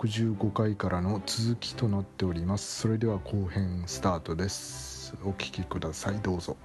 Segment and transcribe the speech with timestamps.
[0.00, 2.80] 65回からの続きとなっております。
[2.80, 5.14] それでは後編スタートです。
[5.24, 6.18] お聞きください。
[6.22, 6.56] どうぞ。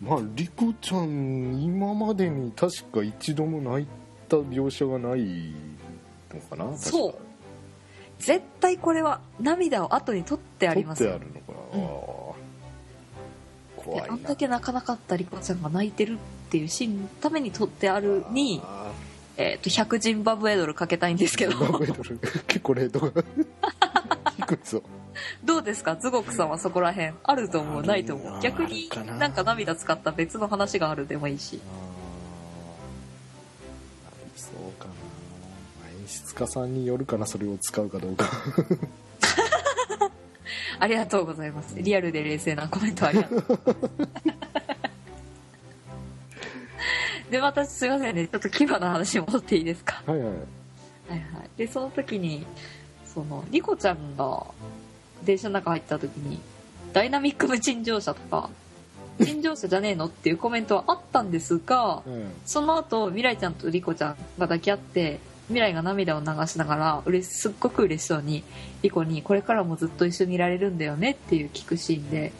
[0.00, 3.86] まあリコちゃん今までに確か一度も泣い
[4.28, 5.54] た描写がない
[6.34, 6.76] のかな？
[6.76, 7.14] そう。
[8.18, 11.08] 絶対これは涙を後に取ってあります。
[11.08, 11.78] あるのかな、
[14.12, 14.22] うん。
[14.24, 16.16] だけ泣かなかったリコちゃんが泣いてるっ
[16.50, 18.81] ていうシーンのために撮ってあるに、あ
[19.42, 21.54] えー、と100ジンバブエドルかけたいんですけど。
[22.46, 23.10] 結構レートが
[24.46, 24.80] 低 いぞ
[25.42, 27.12] どうですかズゴクさんはそこら辺。
[27.24, 28.40] あると思うないと思う。
[28.40, 29.02] 逆にな。
[29.16, 31.60] なんか涙使った別の話があるでもいいし。
[34.36, 38.30] そうかな、まあ演出家さんによるかなそれを使うかどうか。
[40.78, 41.74] ありがとうございます。
[41.76, 43.58] リアルで冷静なコメントありがとう
[47.32, 48.28] で私すいませんね。
[48.28, 50.02] ちょっと牙の話に戻っていいですか？
[50.06, 50.28] はいはい。
[50.28, 51.20] はいはい。
[51.56, 52.46] でその時に
[53.04, 54.44] そのリコちゃんが
[55.24, 56.38] 電車の中入った時に
[56.92, 58.50] ダイナミック無賃乗車とか
[59.24, 62.32] 賃乗車じゃねえのっていうコメントはあったんですがうん。
[62.44, 68.44] その後未来ちゃんとリコちゃんが抱き合って未来が涙を流しながらうれすっごく嬉しそうに
[68.82, 72.32] リコにこれからもずっと一緒にいられるんだよねっていう聞くシーンで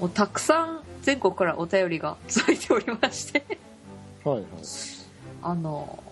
[0.00, 3.44] もうたくさん全国からお便りが 届いておりまして
[4.24, 4.44] はいはい。
[5.42, 6.02] あの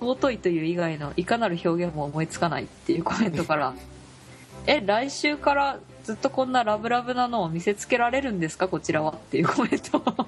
[0.00, 3.74] 尊いという以外のいかなる表現も思いつかないっていうコメントから
[4.66, 8.68] え来週からずっとこんなラブラブなのを見せつけられるんですか？
[8.68, 10.02] こちらはっていうコメント。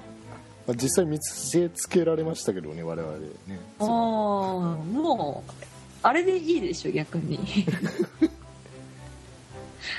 [0.65, 3.59] まあ、実際見せつけられましたけどね我々ね。
[3.79, 5.51] ああもう
[6.03, 7.39] あれでいいでしょ逆に。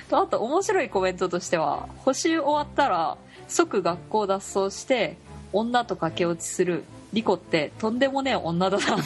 [0.08, 3.16] とあと面白いコメントとしては補習終わったら
[3.48, 5.16] 即学校脱走して
[5.54, 8.84] 女と駆け落ちするリコってとんでもねえ女だな。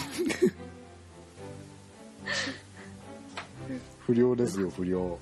[4.07, 5.19] 不良ですよ不良。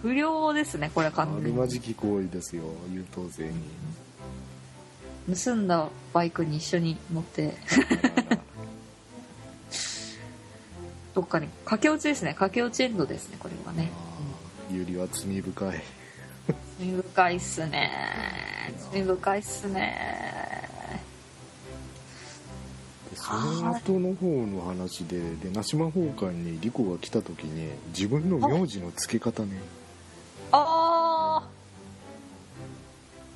[0.00, 1.50] 不良ですねこれはあ完全に。
[1.50, 3.52] るまじき行為ですよ優等生に。
[5.44, 7.54] 盗んだバイクに一緒に乗って。
[11.14, 11.48] どっかに。
[11.66, 13.90] 駆け落ちですね駆け落ちエンドですねこれはね。
[13.94, 15.82] あー有利は罪深い。
[16.80, 17.90] 罪深いっすね。
[18.92, 20.16] 罪深いっすね。
[20.34, 20.35] で
[23.16, 23.32] そ
[23.62, 29.60] の後の方の話ででナシマ崩壊にリコが来た時に自分の名字の付け方ね。
[30.52, 31.42] あ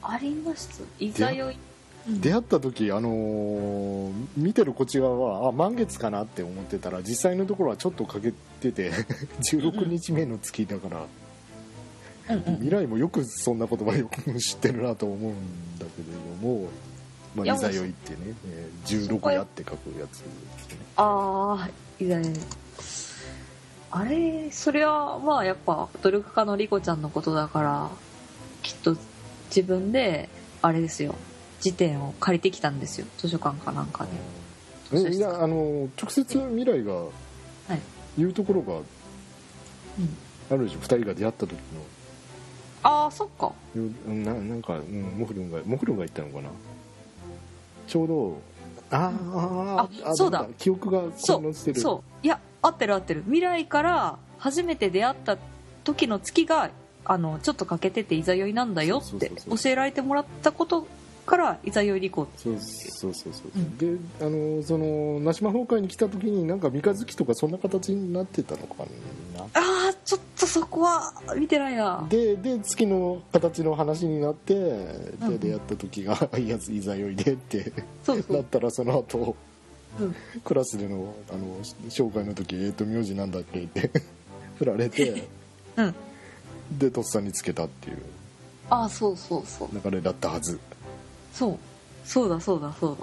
[0.02, 1.56] あありましたいざよい。
[2.08, 8.90] 出会った時あのー見てるこっち側はあ満月かなって思ってたら実際のところはちょっと欠けてて
[9.42, 11.04] 16日目の月だから、うん
[12.32, 15.34] うん未来もよくそんな言葉よく知ってるなと思うん
[15.80, 16.04] だけれ
[16.40, 16.68] ども、
[17.34, 20.78] まあ、いざよいってね、えー16やって書くやつですね。
[20.96, 22.24] ああいざよい
[23.92, 27.90] あれそれはまあやっぱ努力家のリコちゃんのことだから
[28.62, 28.96] きっと
[29.48, 30.28] 自分で
[30.62, 31.14] あれですよ。
[31.60, 33.06] 辞典を借りてきたんですよ。
[33.18, 34.06] 図書館かなんか
[34.92, 37.00] で、えいやあの直接未来がは
[37.74, 37.80] い。
[38.18, 38.84] 言うところがうん、
[40.50, 40.80] あるでしょ。
[40.80, 41.58] 2人が出会った時の。
[42.82, 43.52] ああそっか。
[43.74, 46.50] うんななんか、うん、モフルンがモフルンが言ったのかな
[47.90, 48.40] ちょうど
[48.92, 50.46] あーああそうだ。
[50.58, 51.78] 記憶がそ混乱してる。
[51.78, 52.26] うそう。
[52.26, 53.22] いや合ってる合ってる。
[53.24, 55.36] 未来から初めて出会った
[55.82, 56.70] 時の月が
[57.04, 60.86] あのちょっと欠けてていざよいなんだよって教えられてもらったこと
[61.30, 63.78] からいざよいリコそうそうそうそう、うん。
[63.78, 63.86] で
[64.20, 68.82] あのそのナシマ崩壊に来た時になんか三日月とかそんな形になってたのか
[69.36, 69.42] な？
[69.44, 72.04] ああちょっとそこは見てないな。
[72.10, 75.38] でで月の形の話になってうん。
[75.38, 77.72] で出会った時が「いやいざよいで」って
[78.04, 78.36] そうそう。
[78.36, 79.36] なったらその後
[80.00, 80.14] うん。
[80.42, 81.58] クラスでのあの
[81.90, 83.88] 紹介の時「えっ、と名字なんだっけ?」って
[84.58, 85.28] 振られて
[85.76, 85.94] うん。
[86.76, 87.98] でとっさにつけたっていう。
[88.68, 89.68] ああそうそうそう。
[89.84, 90.58] 流れだったはず
[91.32, 91.58] そう。
[92.04, 92.96] そうだそうだそう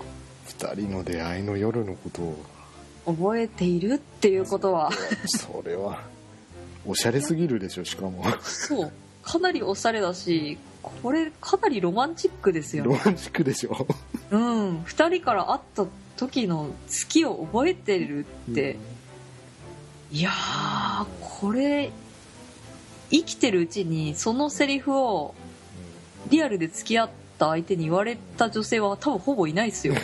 [0.46, 2.38] 二人の出会いの夜のことを。
[3.06, 4.92] だ覚えているっていうことは。
[5.26, 6.02] それは
[6.86, 8.24] おしゃれすぎるでしょしかも。
[8.42, 8.92] そう。
[9.24, 12.90] かなりおしゃれだしこれかなりロマンチックですよね。
[12.92, 13.88] ロマンチックでしょ。
[14.32, 14.80] うん。
[14.84, 15.86] 2人から会った
[16.16, 18.78] 時の月を覚えてるって、
[20.12, 21.92] いやーこれ
[23.12, 25.36] 生きてるうちにそのセリフを
[26.30, 29.96] リアルで付き合った相手に言われた女性は多分ほぼいないですよ。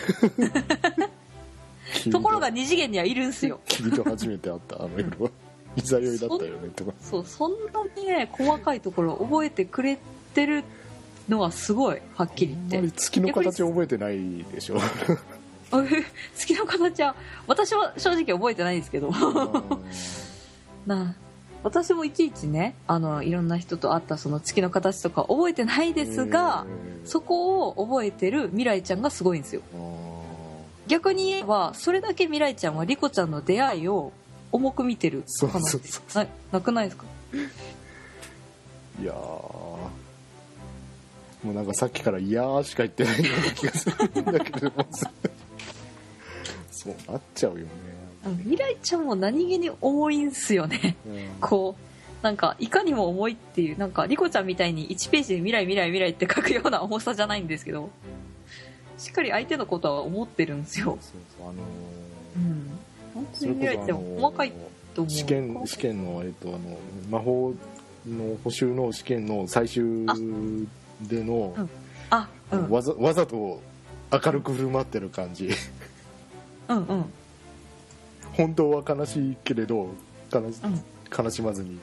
[2.01, 3.59] 君 ところが二次元にはいるんすよ。
[3.65, 5.30] 君と初めて会ったあの夜は。
[5.75, 6.85] いざ酔いだったよねと。
[6.85, 9.97] かそうそんなにね細かいところを覚えてくれ
[10.33, 10.63] てる
[11.27, 14.80] のはすごいはっきりあんま言ってり月の形覚えてないでしょ。
[16.35, 17.15] 月の形は
[17.47, 19.12] 私は正直覚えてないんですけど。
[20.85, 21.15] な
[21.63, 26.65] 私もいちいちねあのいろんな人と会ったその月の形とか覚えてないですが、
[27.06, 29.62] そこを覚えてる未来ちゃんがすごいんですよ。
[30.88, 34.12] 逆に言えばそれだけ未来ちゃんはリコちゃんの出会いを
[34.51, 35.24] 重く見てる。
[35.25, 37.06] そうそうそうななくないですか？
[39.01, 39.16] いやー。
[39.16, 39.89] も
[41.45, 44.69] うなんかさっきから「いやー」しか言ってないような気がするんだけど。
[44.71, 44.86] も
[46.71, 47.93] そうなっちゃうよね、うん
[48.30, 50.96] 未来ちゃんも何気に重いんすよね。
[51.06, 51.28] うん。
[51.42, 57.90] こうなんかいかにも重いっていうなんかリコちゃんみたいに1ページで未来未来未来って書くような重さじゃないんですけど
[58.98, 60.98] しっかり相手のことは思ってるんですよ。
[61.02, 61.58] そうそうあのー
[62.38, 62.70] うん。
[63.14, 64.54] 本当そに未来ちゃん細かい
[64.96, 66.60] と思う試験試験の,、えっと、あの
[67.10, 67.54] 魔法
[68.08, 69.84] の補習の試験の最終
[71.02, 71.54] での、
[72.10, 72.69] あうん。
[72.69, 73.62] わざわざと
[74.12, 75.50] 明るく振る舞ってる感じ。
[76.69, 77.06] うんうん
[78.33, 79.89] 本当は悲しいけれど
[80.33, 81.25] 悲し,、うん。
[81.25, 81.80] 悲しまずに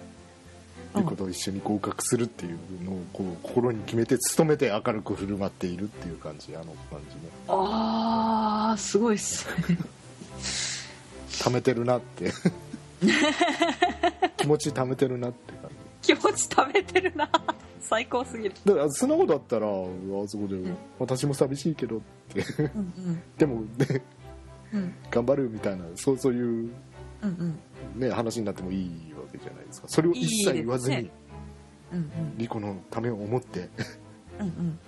[0.95, 1.03] うん。
[1.03, 7.23] リコと一緒に合格するっていうのをこう心に決めて努めて明るく振る舞っているっていう感じあの感じね。
[7.49, 9.79] あーすごいっすね。
[11.31, 12.33] 貯めてるなって。
[14.37, 15.71] 気持ち貯めてるなって感
[16.03, 17.31] 気持ち食べてるな。
[17.81, 18.55] 最高すぎる。
[18.55, 19.71] じだから素直だったらあ
[20.27, 20.77] そこで、ん。
[20.99, 22.45] 私も寂しいけどって。
[22.59, 23.23] うん。
[23.39, 24.03] でもね
[25.11, 26.71] 頑張るみたいなそうそういう、
[27.23, 27.59] うん
[27.95, 28.01] うん。
[28.01, 29.89] ね、話になってもいいわけじゃないですか。
[29.89, 31.13] それを一切言わずにいいです
[31.93, 32.39] うんうん。
[32.39, 33.69] リコのためを思って
[34.39, 34.79] うんうん。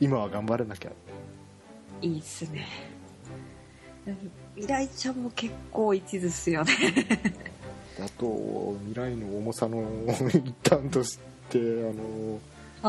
[0.00, 0.90] 今は頑張らなきゃ。
[2.02, 2.66] いいっすね。
[4.54, 6.72] 未来ちゃんも結構一途っすよね。
[8.02, 11.18] あと未来の重さの一端とし
[11.50, 11.62] てあ
[11.92, 12.40] の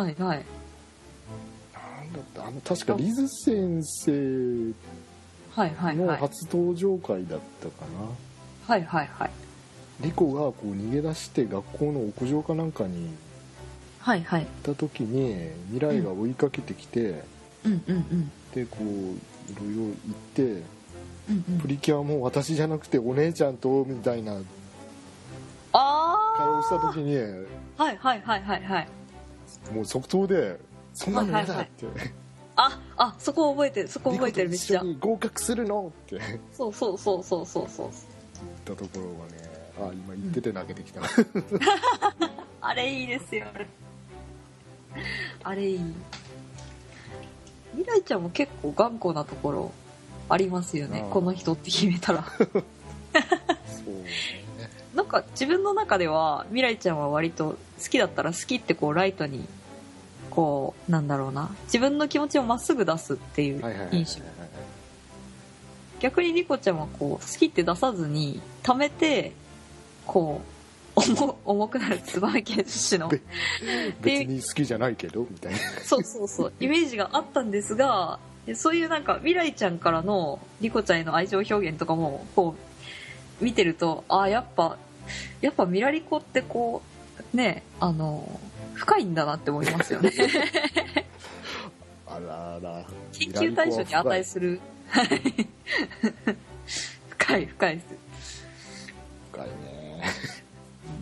[0.06, 0.46] はいはい。
[1.74, 4.74] なんだったあの確かリズ先生
[5.58, 7.86] のはい初登場回だったか
[8.68, 9.32] な、はいはいはい。
[10.02, 13.10] リコがこう逃げ出して学校の屋上かなんかに
[14.00, 14.42] はいはい。
[14.42, 17.24] 行った時に未来が追いかけてきて、
[17.66, 17.84] うん。
[17.88, 19.96] うんうんでこういろいろ
[20.36, 20.64] 言って
[21.30, 21.60] うんうん。
[21.60, 24.38] プリキュアも私じゃなくてお姉ちゃんとみたいな。
[25.74, 28.88] あ会話をしたあ時にはいはいはいはいはい。
[29.74, 30.60] もう即答で
[30.94, 31.86] 「そんなの嫌だ」って
[32.56, 34.82] ああそこ覚えてるそこ「リコ覚えてるめっちゃ。
[34.82, 36.18] に合格するの?」って。
[36.18, 37.70] 言っそうそうそうそうそう。
[37.70, 37.90] そう
[38.66, 41.02] たところがねあ今言ってて泣けてきた、
[42.62, 43.46] あれいいですよ。
[45.44, 45.80] あれいい。
[47.72, 49.72] 未来ちゃんも結構頑固なところ
[50.30, 52.26] ありますよねこの人って決めたら。
[52.38, 54.12] そうね。
[54.94, 59.48] なんか自分の中では未来ちゃんは割と好きだったら好きってこうライトに
[60.32, 61.54] こうなんだろうな。
[61.66, 63.62] 自分の気持ちをまっすぐ出すっていう
[63.92, 64.22] 印象。
[66.00, 69.34] 逆にリコちゃんはこう好きって出さずに溜めて
[70.08, 70.42] こ
[70.96, 73.22] う重重くなる燕剣士のべ
[74.02, 75.60] 別に好きじゃないけどみたいな。
[75.84, 76.54] そうそうそう。
[76.60, 82.56] イメージがあったんですがでそういうなんか未来ちゃんからのリコちゃんへの愛情表現とかもこ
[83.40, 84.78] う見てるとああやっぱ
[85.42, 86.91] やっぱミラリコってこう
[87.34, 88.40] ねあの
[88.74, 90.12] 深いんだなって思いますよね。
[92.08, 92.86] あらあら。
[93.14, 94.60] 研究対象に値する。
[97.10, 97.88] 深い深いです。
[99.32, 100.04] 深いね。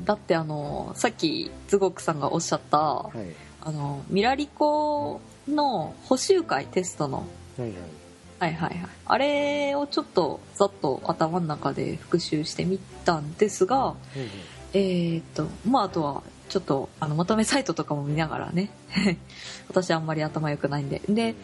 [0.05, 3.17] だってあのさっきズゴクさんがおっしゃったはい。
[3.61, 7.77] あのミラリコの補習会テストのはいはい。
[8.39, 8.89] はいはいはい。
[9.05, 13.95] あれをちょっとざっと頭の中で復習してみたんですが
[14.73, 18.69] えーっとまああとはちょっとあのまとめサイトとかも見ながらね。
[19.69, 21.01] 私あんまり頭良くないんで。
[21.07, 21.35] で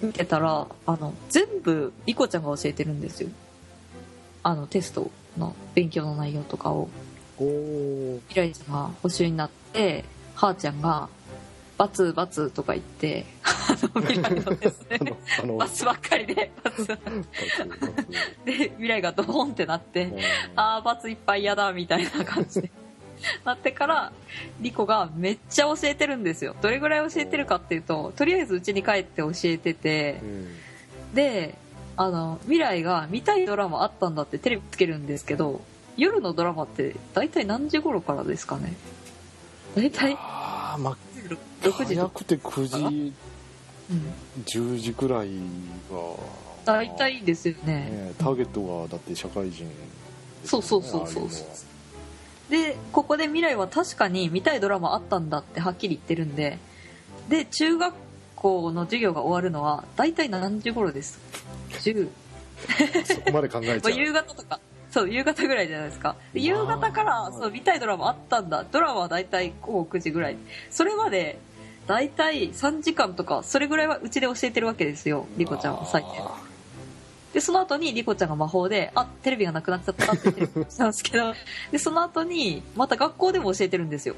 [0.00, 3.30] 見てたらあの全部リコちゃんが教えてるんですよ。
[4.42, 6.88] あのテストの勉強の内容とかを。
[7.38, 10.04] おおイライちゃんが補習になって
[10.34, 11.08] はーちゃんが
[11.82, 15.00] 「バツバツ」とか言ってあの未来のですね。
[15.58, 16.86] バツばっかりでバツ。
[18.44, 20.18] で未来がドーンってなってうん。
[20.54, 22.70] あーバツいっぱい嫌だみたいな感じで。
[23.44, 24.12] なってから
[24.60, 26.54] リコがめっちゃ教えてるんですよ。
[26.62, 30.48] どれぐらい教えてるかっていうととりあえず家に帰って教えててうん。
[31.14, 31.56] で
[31.96, 35.60] あの未来が見たいドラマあったんだってテレビつけるんですけど
[35.96, 38.72] 夜のドラマって大体何時頃からですかね。
[39.74, 41.11] 大体ああまあ
[41.70, 43.12] 6時早くて9時
[43.90, 44.14] うん、
[44.44, 45.98] 10時くらいが
[46.64, 47.74] 大体ですよね。
[47.90, 49.74] ねターゲットがだって社会人ね
[50.44, 51.28] そうそうそうそう
[52.48, 56.58] でここで未来は確かに見たいドラマあったんだってはっきり言ってるんで。
[57.28, 57.94] で中学
[58.34, 61.20] 校の授業が終わるのは大体何時頃です
[61.70, 62.08] ？10
[63.04, 63.80] そこまで考えちゃう。
[63.82, 64.60] まあ夕方とか。
[64.90, 66.16] そう夕方ぐらいじゃないですか。
[66.34, 68.64] で夕方からそう見たいドラマあったんだ。
[68.70, 70.36] ドラマは大体午後9時ぐらい。
[70.70, 71.38] それまで
[71.86, 76.52] 大体3時間とかそれぐらいはうちで教えてるわけですよリコちゃんは最低あ
[77.32, 81.34] でその後にリコちゃんが魔法で「あテレビがなくなっちゃった」って言ってたんですけど
[81.72, 84.14] でその後にまた学校でも教えてるんですよ。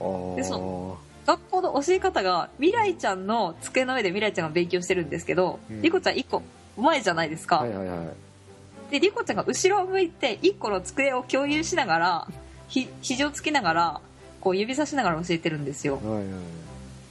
[0.00, 0.36] ー。
[0.36, 5.82] でそ学校の教え方が未来ちゃんの机の上で未来ちゃんが勉強してるんですけど、うん。
[5.82, 6.42] リコちゃん1個
[6.76, 8.90] 前じゃないですか、はいはいはい。
[8.90, 12.26] でリコちゃんが後ろを向いて1個の机を共有しながら
[12.66, 14.00] ひ肘をつきながら
[14.40, 16.00] こう指さしながら教えてるんですよ。
[16.02, 16.24] はいはい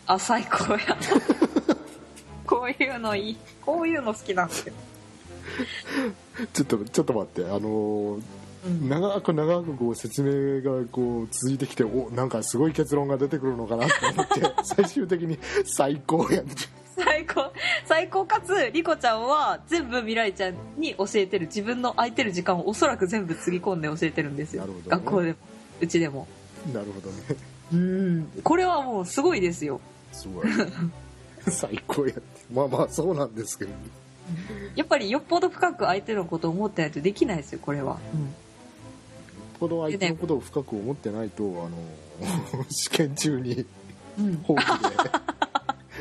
[0.07, 0.97] あ最高や。
[2.45, 3.37] こういうのいい。
[3.65, 4.73] こういうの好きなんですよ、
[6.53, 7.49] ちょっとちょっと待って。
[7.49, 8.21] あのー
[8.65, 8.89] うん。
[8.89, 16.45] 長く長くこう説明がこう続いてきておなんかすごい結論が出てくるのかなと思って 最終的に最高やん。
[16.95, 17.51] 最高。
[17.85, 21.47] 最高かつリコちゃんは全部未来ちゃんに教えてる。
[21.47, 24.89] 自分の空いてる時間をおそらく全部つぎ込んで教えてるんですよ、なるほどね。
[24.91, 25.35] 学校でも
[25.81, 26.27] うちでも。
[26.71, 27.17] なるほどね。
[27.73, 28.31] うん。
[28.43, 29.79] これはもうすごいですよ
[30.11, 30.47] すごい。
[31.49, 32.21] 最高やって。
[32.53, 33.71] まあまあそうなんですけど。
[34.75, 37.97] やっぱりよっぽど深く相手のことを思ってないとできないですよこれは、
[39.59, 43.65] ほど相手のことを深く思ってないとあの 試験中に
[44.17, 44.27] うん。
[44.27, 44.71] うん、本気で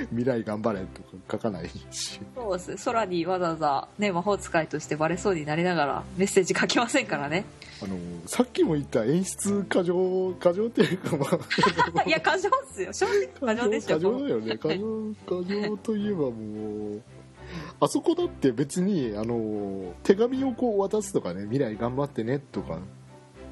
[0.06, 2.20] 未来頑張れとか書かないし。
[2.34, 2.84] そうです。
[2.84, 7.44] 空にわざわざ、ね、魔法使いとしてバレそうになりながらメッセージ書きませんからね。
[7.82, 11.26] あのさっきも言った演出過剰過剰っていうかま
[11.96, 12.92] あ いや過剰っすよ。
[12.92, 13.94] 正直過剰でしょ。
[13.94, 14.58] 過剰だよね。
[14.58, 17.02] 過剰過剰といえばもう
[17.80, 22.78] あそこだって別にあの手紙をこう渡すとかね未来頑張ってねとか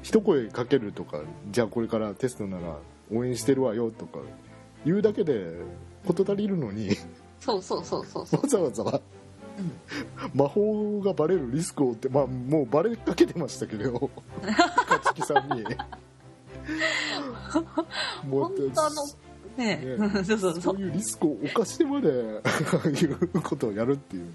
[0.03, 2.77] 一声かけるとかじゃあこれからテストなら
[3.11, 4.19] 応援してるわよとか
[4.85, 5.55] 言うだけで
[6.05, 6.97] 事足りるのに
[7.39, 8.41] そうそうそうそうそう。
[8.41, 9.01] わざわざ
[10.33, 14.09] 魔法がバレるリスクを負ってまあもうバレかけてましたけど
[14.41, 15.63] 勝木さんに。
[18.27, 19.05] も本当あの
[19.57, 19.75] ね。
[19.97, 20.23] ね。
[20.23, 24.29] そうそうそそうういうリスクを冒してまでいうことをやるっていうね。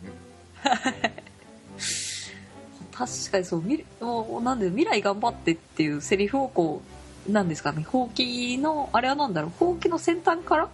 [2.93, 6.81] 確かにそう未もうなんで未来頑張ってっていうセリフをこ
[7.29, 10.69] うなんですかねほうきのあれはなんだろうほうきの先端から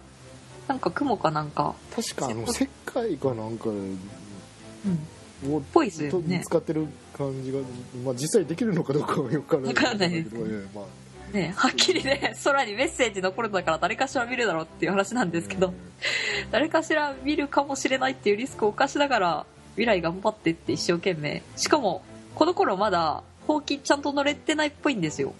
[0.71, 1.75] なんか雲かなんか。
[1.93, 5.53] 確かあの石灰かなんかうん。
[5.53, 6.41] をぽいっすよね。
[6.45, 6.87] 使ってる
[7.17, 7.59] 感じが、
[8.05, 10.09] まあ、実際できるのかどうかはよくわわかんない。
[10.11, 11.35] ですけど、ねまあ。
[11.35, 15.73] ねはっきりね空にメッセージ残るんだから誰かしら見るだろうっていう話なんですけど、
[16.51, 21.43] 誰かしら見るかもしれないっていうリスクを冒しながら未来頑張ってって一生懸命。
[21.57, 22.01] しかも
[22.35, 25.33] この頃まだほうきちゃんと乗れてないっぽいんですよ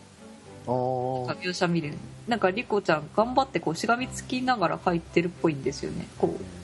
[0.65, 1.94] 描写見る。
[2.27, 6.08] なんかリコちゃん頑張ってこうしがみつきながら書いてるっぽいんですよね。
[6.18, 6.62] こう。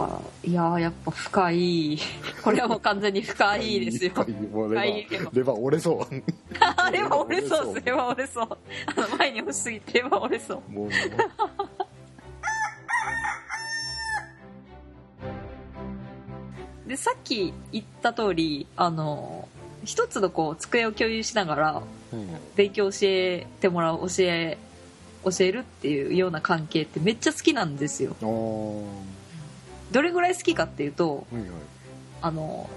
[0.00, 1.98] あいやーやっぱ深い。
[2.42, 4.12] これはもう完全に深いですよ。
[4.14, 6.22] 深いレバ折れそう。
[6.60, 7.74] あれは折れそう。
[7.74, 8.58] ですれは折れそう。
[8.96, 10.62] あの前に押しすぎてれば折れそう。
[16.88, 19.46] でさっき言った通りあの
[19.88, 22.28] 一つのこう机を共有しながらうん。
[22.56, 24.58] 勉強教えてもらう教え
[25.24, 28.14] 教えるっていうような関係ってめっちゃ好きなんですよ。
[29.90, 31.50] どれぐらい好きかっていうとはいはい。
[32.20, 32.68] あの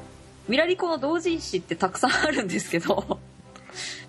[0.47, 3.19] ミラリコの同人誌ってたくさんあるんですけど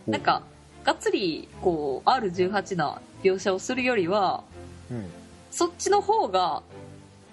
[0.06, 0.42] なんか
[0.85, 4.44] がっつりこう R18 な描写をするよりは
[4.92, 5.06] うん。
[5.50, 6.62] そっちの方が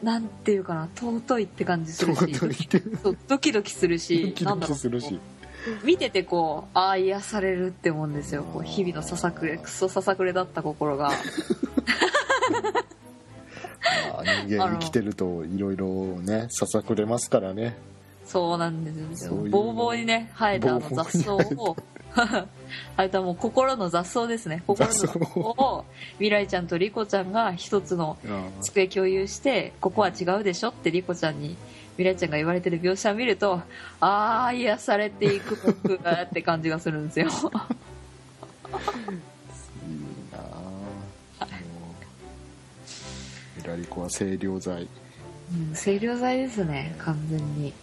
[0.02, 2.20] なんていうかな尊いって感じするし。
[3.28, 4.76] ドキドキするし ドキドなんだろう。
[4.76, 5.20] キするし
[5.84, 8.44] 見ててこうああ癒されるって思うんですよ。
[8.44, 11.10] こう日々のささくれクソささくれだった心が。
[11.10, 11.16] ま
[14.20, 15.88] あ人間生きてるといろいろ
[16.22, 17.78] ねささくれますからね。
[18.25, 19.34] そうなんですよ。
[19.34, 21.75] ボーボーにね生えたあの雑草を。
[22.16, 22.48] 生
[22.98, 24.63] えたもう心の雑草ですね。
[24.68, 28.18] 心の雑草を未来ちゃんとリコちゃんが一つの
[28.62, 31.56] 机共有してここは違うでしょってリコちゃんに
[32.00, 33.62] 未来ちゃんが言われてる描写を見ると
[34.00, 37.25] ああ癒されていく僕がって感じがするんですよ。
[37.25, 37.32] いい
[40.32, 40.39] な。
[41.41, 41.48] あ
[43.58, 44.84] ミラリコは清涼剤。
[44.84, 44.88] う
[45.58, 47.74] ん清涼剤ですね完全に。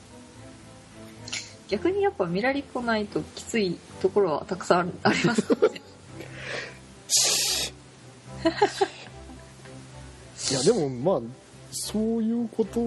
[1.69, 5.77] 逆にやっぱミラリコないときついところはたくさんありますので
[10.51, 11.46] いやでもまあ
[11.79, 12.81] そういうこと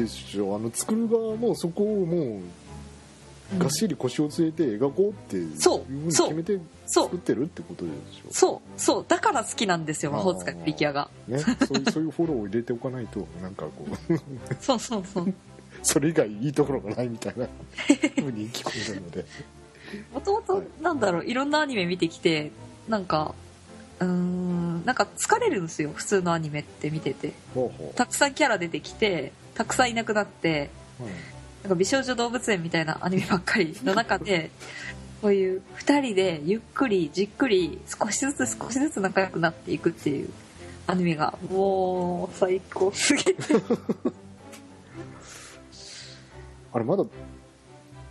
[0.00, 9.04] でしょあの作る側もそこをもうがっしり腰を据えて描こうっていうそうふうに決めて作ってるってことでしょそうそう。
[9.06, 11.10] だから好きなんですよ魔法使いプリキュアが。
[11.28, 14.18] ね、そういうそういうフォローを入れておかないとなんかこう。
[14.60, 15.34] そうそうそう。
[15.82, 17.46] それ以外いいところがないみたいな
[18.16, 19.24] 風に聞こえるので。
[20.12, 22.50] もともとなんだろういろんなアニメ見てきて
[22.88, 23.34] なんか
[24.00, 27.32] うーんなんか疲れるんですよ普通のアニメって見てて。
[27.94, 30.70] たくさんキャラ出てきてたくさんいなくなって
[31.00, 31.10] う、うん。
[31.62, 34.50] なんか美少女動物園みたいなアニメばっかりの中で
[35.22, 40.28] こういう2人でゆっくりじっくり少しずつ少しずつ仲良くなっていくっていう
[40.86, 42.92] アニメがもう最高。
[42.92, 43.34] すぎて
[46.74, 47.04] あれまだ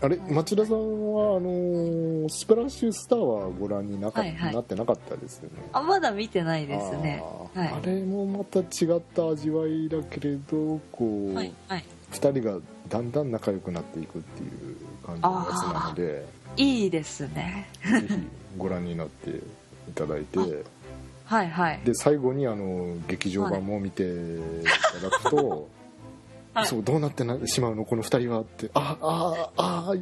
[0.03, 4.53] あれ町田さんはあのースプラッシュスターはご覧になか、はいはい。
[4.53, 5.63] なってなかったですよね。
[5.71, 7.23] あまだ見てないですね。
[7.55, 7.69] あ,、はい。
[7.69, 8.63] あれもまた違
[8.97, 11.85] った味わいだけれどこう、はいはい。
[12.11, 16.25] 2人がだんだん仲良くなっていくっていう感じのやつなので
[16.57, 17.69] いいですね。
[17.85, 19.41] ぜひご覧になってい
[19.95, 20.39] ただいて。
[21.23, 21.79] はいはい。
[21.85, 24.07] で最後にあの劇場版も見てい
[25.01, 25.69] ただくと、
[26.53, 26.67] はい。
[26.67, 27.85] そうどうなってなしまうの？
[27.85, 28.69] この2人はって。
[28.73, 29.95] ああああ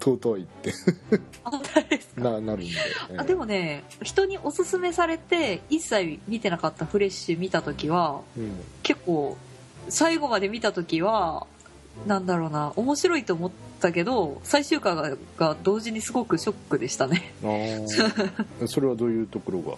[0.00, 0.72] 尊いって。
[2.20, 2.72] ななるんで、
[3.10, 3.18] ええ。
[3.18, 8.52] あでもね人におすすめされて一切見てなかったフレッシュ見た時はうん。
[8.82, 9.36] 結構
[9.88, 11.46] 最後まで見た時は
[12.06, 13.50] なんだろうな面白いと思っ
[13.80, 17.32] たけど最終回がが同時にすごくショックでしたね。
[18.66, 19.76] それはどういうところが？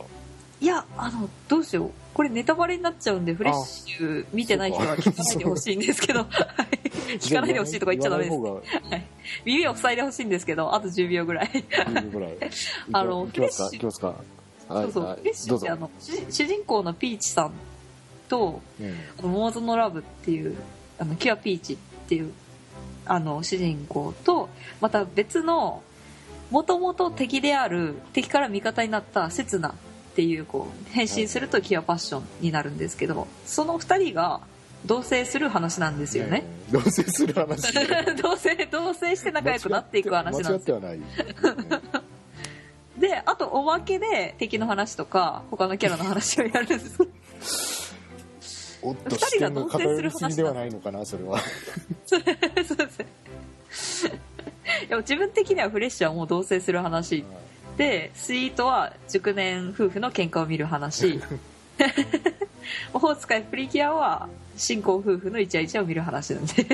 [0.61, 6.21] いやあのどうしようこれネタバレになっちゃうんでフレッシュ見てない人は聞かないでほしいんですけど。
[6.25, 7.19] はい。
[7.19, 8.37] 聞かないでほしいとか言っちゃダメです。
[8.41, 8.63] 言わ
[9.45, 11.51] 耳を塞いでほしいんですけどあと10秒ぐらい。
[11.85, 13.77] あのフレッシュ。
[13.77, 14.15] いきますか？
[14.67, 14.85] はい。
[14.85, 15.05] そうそう。
[15.05, 15.19] はい。
[15.19, 17.53] フレッシュってあの主主人公のピーチさん
[18.31, 18.99] とうん。
[19.19, 20.57] あのモーズのラブっていう
[20.99, 21.77] あのキュアピーチっ
[22.09, 22.33] ていう
[23.05, 24.49] あの主人公と
[24.81, 25.83] また別の
[26.51, 29.75] もともと敵である敵から味方になったセツナ
[30.17, 34.41] っていうこう変身するとキュアパッションになるんですけどその2人が
[34.87, 36.45] 同棲する話なんですよね。
[36.69, 37.75] え同棲する話。
[38.23, 40.71] 同棲同棲して仲良くなっていく話なんです。
[40.71, 42.01] よ間違ってはない
[42.99, 47.95] であとおまけで敵の話とか他のキャラの話をやるんです。
[48.81, 51.41] おっと二人が同棲する偏りすぎではないのかなそれは。
[52.07, 52.65] そうで
[53.71, 54.09] す。
[54.09, 54.19] ね
[54.89, 57.23] 自分的にはフレッシュはもう同棲する話
[57.77, 61.21] でスイートは熟年夫婦の喧嘩を見る話。
[62.93, 66.67] オホーツカイプリキュアは新婚夫婦のイチャイチャを見る話なんで。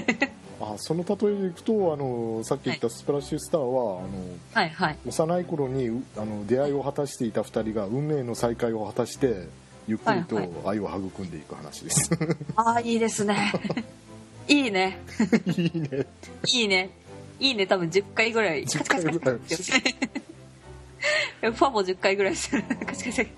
[0.60, 4.10] あその例えでいくとあのさっき言ったスプラッシュスターは、あの
[4.52, 4.98] はいはい。
[5.06, 9.48] 幼い頃にうあの出会いを果たしていた2人が運命の再会を果たして
[9.88, 12.10] ゆっくりとはい愛を育んでいく話です、
[12.54, 13.52] ああいいですね。
[14.46, 15.00] いいね。
[15.46, 16.06] い、いね。
[16.46, 16.90] いいね。
[17.40, 17.66] いいね。
[17.66, 18.64] 多分10回ぐらい。
[18.64, 19.40] 10回ぐらい
[21.40, 22.62] ファも10回ぐらいする。
[22.86, 23.28] カチカチ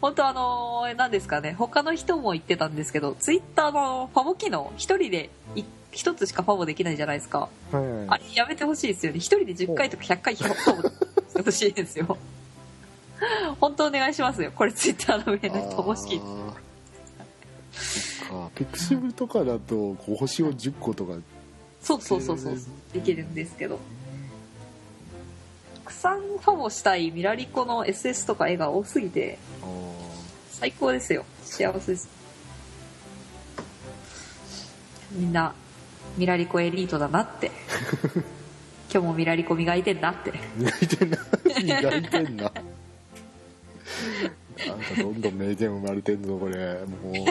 [0.00, 1.54] 本当あの何ですかね。
[1.56, 7.48] 他の人も言ってたんですけどツイッターのファボ機能一人でい一つしかファボできないじゃないですか。
[7.70, 9.18] はいあれやめてほしいですよね。
[9.18, 12.16] 一人で10回とか100回ファボしてほしいですよ。
[13.60, 14.50] 本当お願いしますよ。
[14.54, 16.20] これツイッターの上の人もし聞い
[18.54, 21.14] ピクシブとかだとこう星を10個とか。
[21.80, 22.56] そうそうそうそう。
[22.92, 23.76] できるんですけど。
[23.76, 24.01] た
[25.92, 29.66] くさんファボしたいミラリコの SS とか絵が多すぎてあ
[30.50, 31.24] 最高ですよ。
[31.42, 32.08] 幸せです。
[35.10, 35.54] みんな
[36.16, 37.50] ミラリコエリートだなって。
[38.92, 40.30] 今日もミラリコ磨いてんなって。
[40.30, 41.18] ー磨いてんな。
[41.44, 42.42] 磨いてんな。
[42.44, 42.52] なん
[44.78, 46.56] かどんどん名言生まれてんぞこれ。
[46.86, 47.26] もう。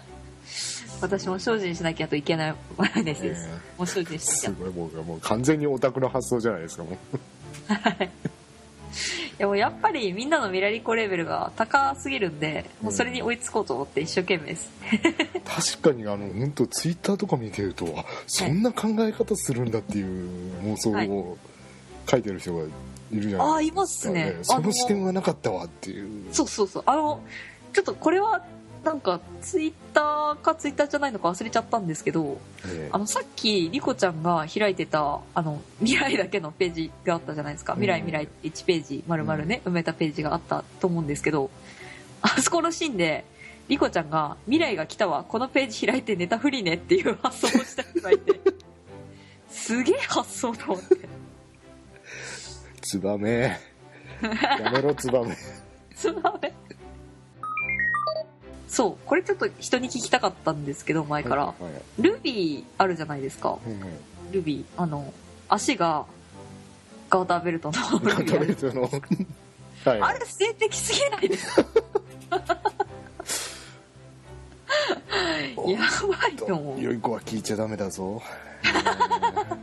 [1.02, 2.54] 私も精進しなきゃといけない。
[2.78, 3.36] 話 です、ね
[3.76, 4.50] もう精進しなきゃ。
[4.50, 7.18] すごいもうもう完全にオタクの発想じゃないですかもう
[9.38, 14.70] でもやっぱりみんなのミラリコレベルが高すぎるんでもうそれに追いつこうと思って一生懸命です。
[15.80, 20.30] 確かにあの本当ツイッターとか見てるとあそんな考え方するんだっていう
[20.64, 21.08] 妄想はい。
[21.08, 21.38] を
[22.10, 22.64] 書いてる人が
[23.12, 26.26] いるじゃああいないでますすねか、あその視点はなかったわっていう。
[26.32, 26.82] そうそうそう。
[26.86, 27.20] あの
[27.72, 28.44] ちょっとこれは
[28.84, 32.90] なんかツイッターかツイッターじゃないのか忘れちゃったんですけどええ。
[32.92, 37.74] あのさっきリコちゃんが開いてたあの 未来だけのページがあったじゃないですか。
[37.74, 38.06] 未来うん。
[38.06, 41.50] 未来って1ページ丸々ね埋めたページがあったと思うんですけど
[42.22, 43.24] あそこのシーンで
[43.68, 45.24] リコちゃんが「未来が来たわ。
[45.24, 48.40] このページ開いてネタフリーね」っていう発想をした人がいて
[49.50, 50.96] すげえ発想と思って。
[52.82, 53.58] ツバメ。
[54.22, 55.36] やめろツバメ。
[56.00, 56.52] つまめ
[58.70, 61.46] そうこれちょっと人に聞きたかったんですけど前から。
[61.46, 61.72] はいはい。
[61.98, 63.50] ルビーあるじゃないですか。
[63.50, 64.32] はいはい。
[64.32, 65.12] ルビーあの
[65.48, 66.06] 足が
[67.10, 68.82] ガーターベルトのルビーあるその。
[68.82, 68.88] は
[69.96, 71.66] いあれ性的すぎないですか？
[75.66, 75.78] や
[76.20, 76.80] ばいと思う。
[76.80, 78.22] 良い子は聞いちゃダメだぞ。
[78.62, 79.58] ね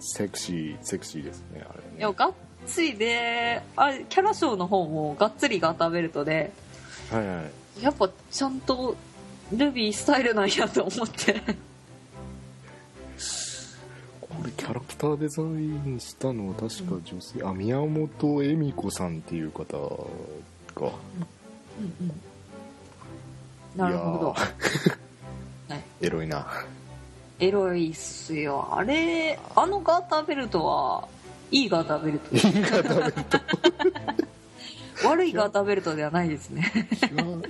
[0.00, 1.80] セクシーセクシーですねあれ。
[1.80, 2.32] ねいやがっ
[2.66, 6.50] つりであれキャラショーの方もがっつりガーターベルトで
[7.10, 8.96] はいはいやっぱちゃんと
[9.52, 11.40] ルビースタイルなんやと思って。
[14.20, 20.86] これキャラクターデザインしたのは確か女性、あ宮本恵美子さんっていう方が。
[21.78, 22.22] うんうん
[23.76, 24.34] なるほど。
[25.68, 25.82] はい。
[26.02, 26.46] エロいな。
[27.38, 28.68] エロいっすよ。
[28.70, 31.08] あれあのガーターベルトは
[31.50, 32.36] いいガーターベルト。
[32.36, 33.38] いい方ベルト
[35.04, 36.70] 悪いガーターベルトではないですね。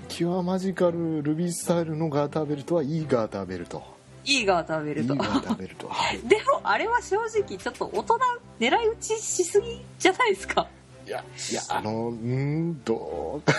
[0.09, 3.83] キュアマジカルルビースタイルのガーターベルトはいいガーターベルト。
[4.25, 5.15] いいガーターベルト。
[5.15, 5.89] いいガーターベルト。
[5.89, 8.19] は いでもあれは正直ちょっと大人
[8.61, 10.67] 狙い撃ちしすぎじゃないですか。
[11.07, 13.51] いやいやあのうーんどう？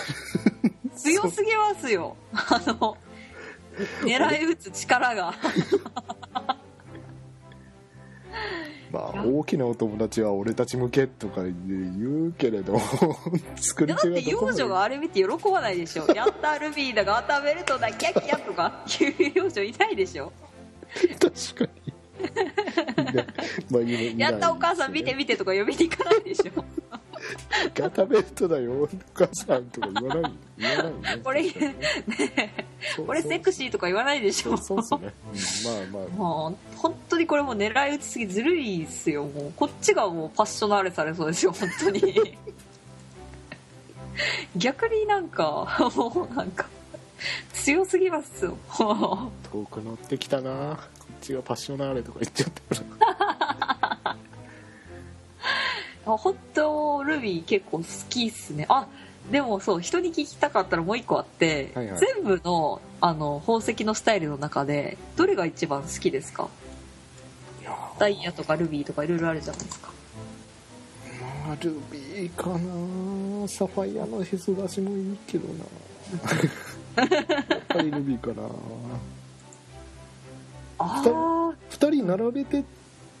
[0.96, 2.16] 強すぎますよ。
[2.32, 2.96] あの
[4.02, 5.34] 狙い撃つ力が
[8.94, 12.78] まあ大きなお友達は俺たち向けとか言うけれど
[13.56, 16.06] 作りだって幼女があれ見て喜ばないでしょ。
[16.14, 20.32] やったルビーだガーターベルトだキャッキャとか言う幼女いないでしょ。
[21.20, 21.94] 確かに。
[23.68, 26.64] まあやったお母さん見て見てとか呼びに行かないでしょ
[27.74, 31.52] ガタベルトだよお母さんとか言わない言わないねこれね。
[32.96, 34.56] そう俺セクシーとか言わないでしょ。
[34.56, 36.08] そうそうっすね、うん、まあまあ。
[36.16, 39.52] もう本当にこれもう狙い撃ちすぎずるいっすよもう。
[39.56, 42.36] こっちがもうパッショナーレされそうですよ本当に。
[44.56, 46.66] 逆になんかもうなんか
[47.52, 50.78] 強すぎますよも遠く乗ってきたな。
[50.98, 52.52] こっちがパッショナーレとか言っちゃっ
[53.58, 53.63] た
[56.14, 58.66] う本当ルビー結構好きっすね。
[58.68, 58.86] あ
[59.30, 61.98] でもそう人に聞きたかったらもう一個あって、はいはい。
[61.98, 66.48] 全部のあの宝石のスタイルの中でどれが一番好きですか？
[67.98, 69.90] ダイヤとかルビーとかいろいろあるじゃないですか。
[71.46, 75.64] まあルビーかなサファイアのへそ出しもいいけどな
[77.04, 78.48] やっぱりルビーかな
[80.78, 81.54] あー。
[81.70, 82.64] 2人並べてっ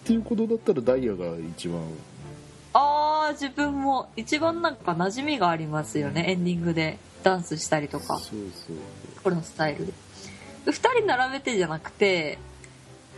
[0.04, 1.24] ていうことだったらダイヤが
[1.56, 1.80] 一番
[2.74, 6.24] あー自分も一番なんか馴染みがありますよね。
[6.28, 6.98] エンディングで。
[7.22, 8.18] ダンスしたりとか。
[8.18, 8.76] そうそう
[9.22, 9.92] これのスタイルで。
[10.66, 12.38] 2人並べてじゃなくて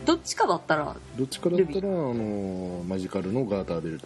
[0.05, 4.05] どっちかだったらどっちかだったらあのマジカルのガーターベルト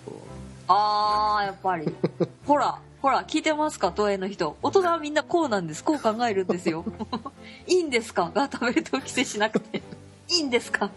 [0.67, 1.85] あーやっぱり。
[2.47, 3.91] ほらほら聞いてますか？
[3.95, 4.57] 東映の人。
[4.63, 5.83] 大人はみんなこうなんです。
[5.83, 6.83] こう考えるんですよ。
[7.67, 8.31] いいんですか？
[8.33, 9.83] ガーターベルトを規制しなくて。
[10.29, 10.89] いいんですか？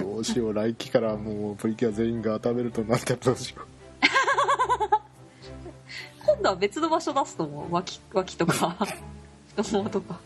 [0.00, 3.62] どうしよう来期からもうプリキュア全員ガーターベルトになったらどうしよ
[6.26, 7.74] 今度は別の場所出すと思う？
[7.74, 8.76] 脇脇とか。
[9.56, 10.18] 太ももとか。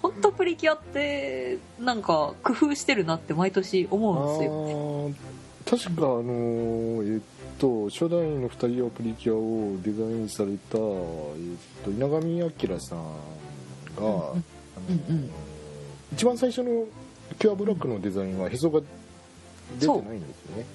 [0.00, 5.10] 本当プリキュアってなんか工夫してるなって毎年思ううんですよ。
[5.90, 7.20] 確かあのえっ
[7.58, 11.32] と初代の二人はプリキュアをデザインされた、えっ
[11.84, 13.02] と、稲上彰さん
[13.96, 14.16] が、うんうん。
[14.16, 14.42] あの
[14.88, 15.30] うんうん
[16.14, 16.86] 一番最初の
[17.38, 18.80] キュアブラックのデザインはへそが
[19.78, 20.66] 出てないんですよね。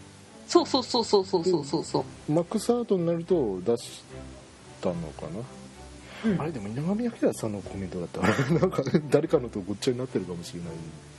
[0.48, 2.32] そうそうそうそうそうそうそうそう。
[2.32, 4.04] マックスアートになると出し
[4.82, 5.24] たのか
[6.24, 6.32] な？
[6.32, 6.42] うん。
[6.42, 8.22] あれでも稲上彰さんのコメントだった。
[8.22, 8.28] ら
[8.60, 10.70] なんか誰かのとごっちゃになってるかもしれない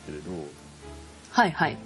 [0.06, 0.30] けれど。
[1.30, 1.76] はいはい。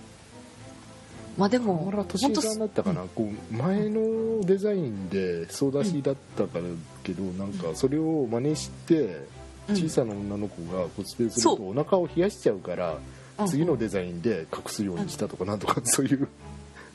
[1.39, 6.65] まあでも河原本当敏さんだったかな、こう前のデザインで総出しだったから
[7.05, 9.21] けど、なんかそれを真似して
[9.69, 9.77] うん。
[9.77, 12.99] 小さな女の子がコスプレするとそお腹を冷やしちゃうから、うん
[13.47, 16.29] 次のデザインで隠すようにしたとかなんとかそういう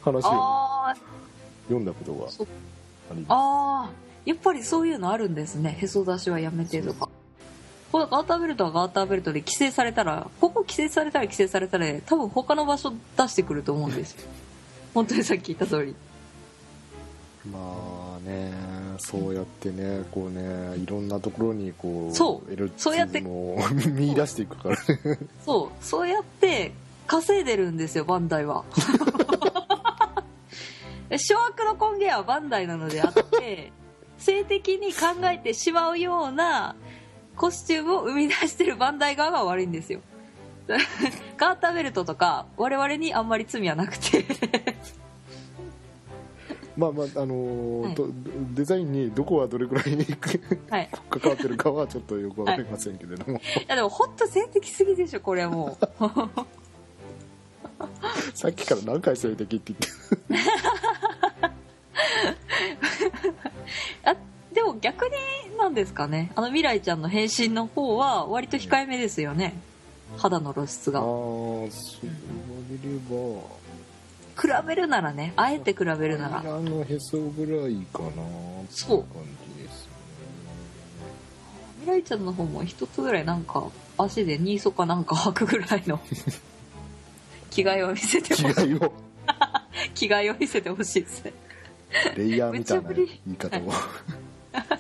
[0.02, 0.94] 話を
[1.68, 2.48] 読んだことがそ
[3.10, 3.28] あります。
[3.30, 4.30] あー。
[4.30, 5.78] やっぱりそういうのあるんですね。
[5.80, 7.10] へそ出しはやめてとか。
[7.92, 14.28] これガーターベルトはガーターベルトで規制されたらここ規制されたら規制されたら多分他の場所出してくると思うんですよ。
[14.94, 15.96] 本当にさっき言った通り。
[17.52, 17.60] ま
[18.18, 18.52] あね
[19.00, 22.52] そうやってねこうねいろんなところにこうそう。
[22.52, 23.20] エロそうやって。
[23.20, 24.80] チズムを見出していくからね。
[25.46, 25.84] そう。
[25.84, 26.72] そうやって
[27.08, 28.64] 稼いでるんですよバンダイは。
[31.18, 33.72] 諸悪の根源はバンダイなのであって
[34.18, 36.76] 性的に考えてしまうような
[37.36, 40.00] コスチュームを生み出してるバンダイ側が悪いんですよ。
[41.38, 44.26] ガーターベルトとか我々にあんまり罪はなくて
[46.76, 47.96] まあまああのーはい。
[47.96, 48.08] と
[48.56, 50.06] デザインにどこはどれくらいに
[50.70, 50.90] はい。
[51.10, 53.42] 関わってるかはちょっとよくわかりませんけれども、い。
[53.68, 55.88] やでも本当性的すぎでしょこれはもう。
[58.34, 59.74] さっきから何回性的って
[60.30, 60.50] 言って
[64.10, 64.16] あ
[64.54, 65.12] でも逆に
[65.58, 66.32] なんですかね。
[66.36, 69.54] あの未来ちゃんの変身の方は割と控えめですよね。
[70.18, 71.68] 肌の露出ああがそ
[72.04, 73.42] う言われれば
[74.40, 76.40] 比べるならねあえて比べるなら。
[76.40, 78.24] あのへそぐらいかな
[78.70, 79.24] そう感
[79.58, 79.88] じです
[81.82, 86.00] 未来ちゃんの方も一つぐらいなんか足でニーソかなんか履くぐらいの
[87.50, 88.80] 着替えを見せてほしい。
[89.94, 91.34] 着替えを見せてほしいですね。
[92.18, 93.72] レイヤーみたいな言い方を。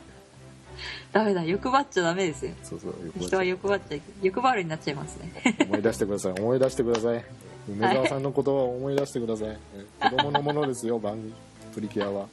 [1.11, 2.53] ダメだ欲張っちゃダメですよ。
[2.63, 5.55] そうそう人は欲張っちゃ欲張るになっちゃいますね。
[5.67, 7.23] 思い出してください思い出してください
[7.67, 9.57] 梅沢さんの言葉を思い出してください、
[10.01, 11.33] 子供のものですよ番組
[11.73, 12.27] プリキュアは。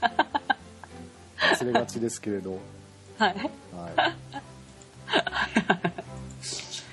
[1.38, 2.58] 忘れがちですけれど。
[3.18, 3.34] はい。
[3.34, 3.48] はい。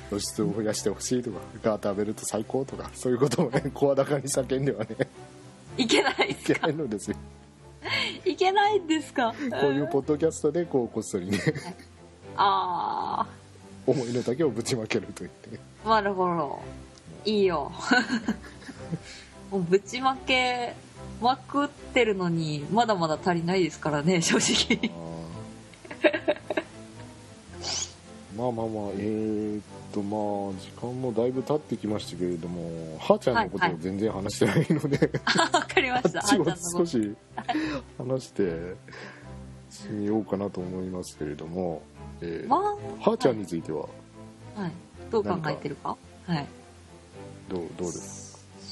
[0.09, 4.95] 露出を増やしてほしいとかガーターベルト最高とかそういうことをね 声高に叫んではね。
[5.77, 7.17] いけないでいけないのですよ。
[8.23, 9.33] いけないんですか？
[9.61, 11.39] こういうポッドキャストでこうこっそりね
[12.37, 13.25] あ
[13.85, 15.59] 思いの丈をぶちまけると言って。
[15.87, 16.59] なるほど
[17.25, 17.71] いいよ。
[19.51, 20.73] もうぶちまけ
[21.21, 24.91] まくってるのにまだまだ足りないですからね正直。
[28.37, 30.17] まあまあまあえー、っとま
[30.51, 35.09] あ時間もだいぶ経ってきましたけれどもはーちゃんのことを全然話してないので、
[35.53, 36.19] わかりました。
[36.21, 36.51] あっちをあんた。
[36.51, 37.15] の少し
[37.97, 38.75] 話して
[39.89, 41.81] みようかなと思いますけれども、
[42.21, 43.87] えーまはーちゃんについては？
[44.57, 44.71] あ、はい、
[45.09, 45.95] どう考えてるか？
[46.27, 46.45] はい
[47.49, 48.25] どうどうです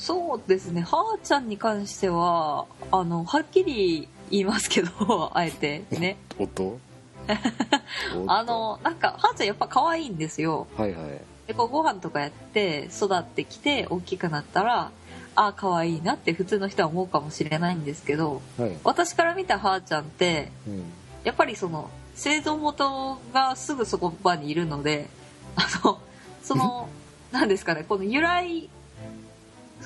[0.04, 0.82] そうですね。
[0.82, 5.84] はーちゃんに関してはあのはっきり言いますけど あえて。
[5.92, 6.18] ね。
[6.38, 6.78] か音？
[8.28, 10.68] あのなんかはーちゃんやっぱ可愛いんですよ。
[10.76, 11.22] はいはい。
[11.48, 14.92] でこうご飯とかやって育ってきて大きくなったら
[15.36, 20.84] ああ可愛いなって普通の人は思うかもしれないんですけどはい、私から見たはーちゃんってうん、
[21.24, 25.10] やっぱりその製造元がすぐそこ場にいるので
[25.56, 26.00] あの
[26.44, 26.88] その
[27.34, 28.70] 何ですかねこの由来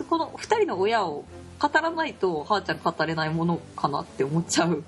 [0.10, 1.24] この2人の親を
[1.60, 4.84] 語らないとはーちゃん語れないものかなって思っちゃう。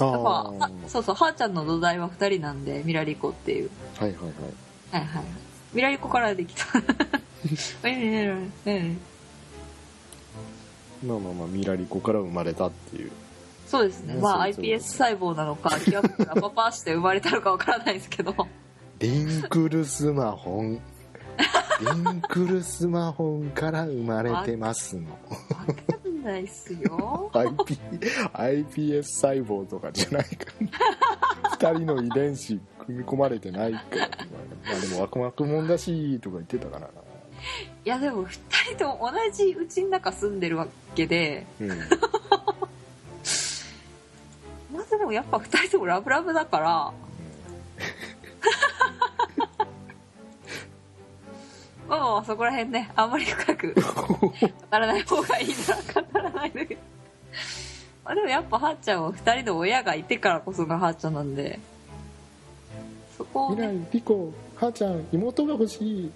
[0.00, 3.70] あやっぱあはそうそうはーちゃんの土台は2人なんでミラリコっていう。
[3.96, 4.32] はいはいはい。
[4.92, 5.24] はいはいはい。
[5.72, 6.64] ミラリコからできた。
[7.82, 9.00] うんうん
[11.04, 13.10] まあまあまあミラリコから生まれたっていう。
[13.66, 14.14] そうですね。
[14.14, 18.34] ねまあ iPS 細胞なのかキワップがパパして生まれたのかわからないですけど。
[19.00, 20.80] リンクルスマホン
[21.80, 25.10] リンクルスマホンから生まれてますの。
[25.10, 25.16] わ
[25.66, 27.30] かんないっすよ。
[27.32, 27.78] IP
[28.32, 30.46] iPS 細胞とかじゃないか。
[31.60, 33.80] ら2人の遺伝子組み込まれてないか。
[33.92, 34.08] ら
[34.64, 36.88] まあでもワクワクもんだしとか言ってたからな。
[37.84, 38.30] いやでも2
[38.74, 41.46] 人とも同じ家の中住んでるわけで。
[41.60, 41.68] うん。
[41.68, 41.74] ま
[44.80, 46.92] あでもやっぱ2人ともラブラブだから
[51.88, 52.90] まあまあそこら辺ね。
[52.96, 53.74] あんまり深く。
[53.74, 53.82] 語
[54.70, 56.02] らない方がいいな。
[56.02, 56.76] 語らないで
[58.04, 61.58] まあでもやっぱはーちゃんは2人の親がいてからこそがはーちゃんなんで。
[63.16, 66.12] そこを未ね来リコはーちゃん妹が欲しい。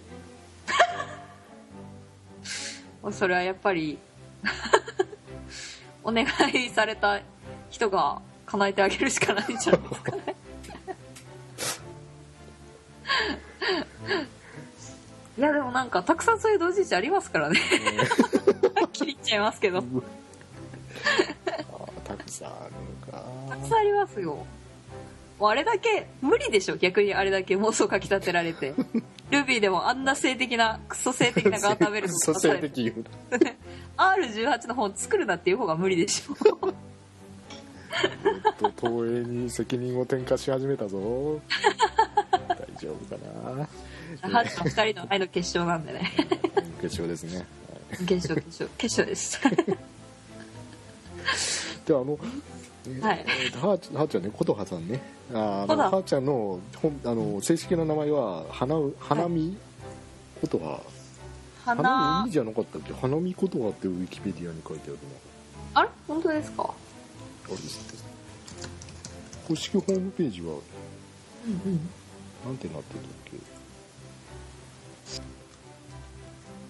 [3.13, 3.99] それはやっぱり
[6.05, 7.21] お願いされた
[7.71, 10.35] 人が叶えてあげるしかないんじゃないですかね
[15.39, 17.61] いやでもなんかたくさんそういう同人誌ありますからね。
[18.75, 19.85] はっきり言っちゃいますけど。
[22.05, 22.73] たくさんある
[23.07, 23.25] のか。
[23.49, 24.45] たくさんありますよ。
[25.39, 26.77] もうあれだけ無理でしょ。
[26.77, 28.75] 逆にあれだけ妄想かき立てられて。
[29.31, 33.05] ルビーでもあんな性的なクソ性的なガーターベルト蘇生的言う。
[33.97, 36.35] R18 の本作るなっていう方が無理でしょ。
[38.59, 40.99] と東映に責任を転嫁し始めたぞ。
[42.49, 43.23] 大丈夫か
[43.57, 43.69] な
[44.23, 46.13] ハッチの2人の愛の結晶なんでね。
[46.81, 47.47] 決勝ですね。
[48.07, 49.41] 結晶結晶結晶です。
[51.87, 52.19] ではあの、
[52.87, 53.25] えはい。
[53.27, 55.01] えーはーちゃんね琴葉さんね。
[55.33, 59.57] あのはーちゃんの本あの正式な名前は花う花見？
[60.41, 60.81] 琴葉。
[61.65, 61.83] 花。
[61.83, 62.93] 花見じゃなかったっけ？
[62.95, 64.99] 花見琴葉ってウィキペディアに書いてある
[65.75, 65.89] あれ？
[66.07, 66.63] 本当ですか？
[66.63, 66.73] なあ
[67.51, 67.57] れ
[69.49, 70.53] 公式ホームページは
[71.47, 71.89] うんうん。
[72.47, 73.58] なんてなってるんだっけ？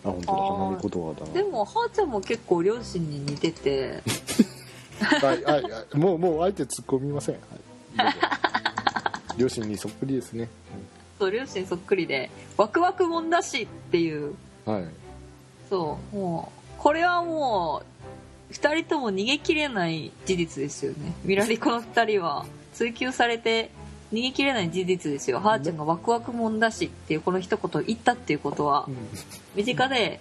[0.05, 0.43] あ本当だ。
[0.43, 1.33] 花見琴葉だな。
[1.33, 4.03] でもはーちゃんも結構両親に似てて。
[5.01, 5.97] はいはいはい。
[5.97, 7.37] もうもうあえて突っ込みません、
[7.97, 8.15] はい、
[9.37, 10.49] 両親にそっくりですね、
[11.21, 14.35] そう両親そっくりでワクワクもんだしっていう。
[14.67, 14.85] うんはい。
[15.71, 17.83] そうもうこれはも
[18.51, 21.13] う2人とも逃げきれない事実ですよね。
[21.25, 23.71] ミラリコの2人は追求されて
[24.13, 25.39] 逃げ切れない事実ですよ。
[25.39, 28.97] はーちゃんがワクワクもんだしっていうこの一言を言ったっていうことはうん。
[29.55, 30.21] 身近で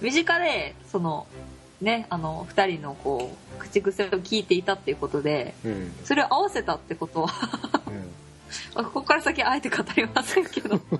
[0.00, 1.26] 身近でその
[1.80, 5.92] ねあの2人のこう口癖を聞いていたっていうことでうん。
[6.04, 7.94] それを合わせたってことはうん。
[8.74, 10.80] まあここから先あえて語りませんけど。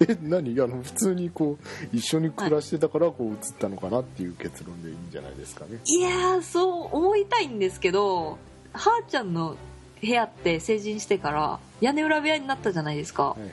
[0.00, 0.60] え何？
[0.60, 5.78] あの普通にこう一緒に暮らしてたからこう移ったのかなっていう結論でいいんじゃないですかね。
[5.84, 8.38] いやーそう思いたいんですけど
[8.74, 9.56] はーちゃんの
[10.00, 13.30] 部屋って成人してから屋根裏部屋になったじゃないですか。
[13.30, 13.50] はいはい。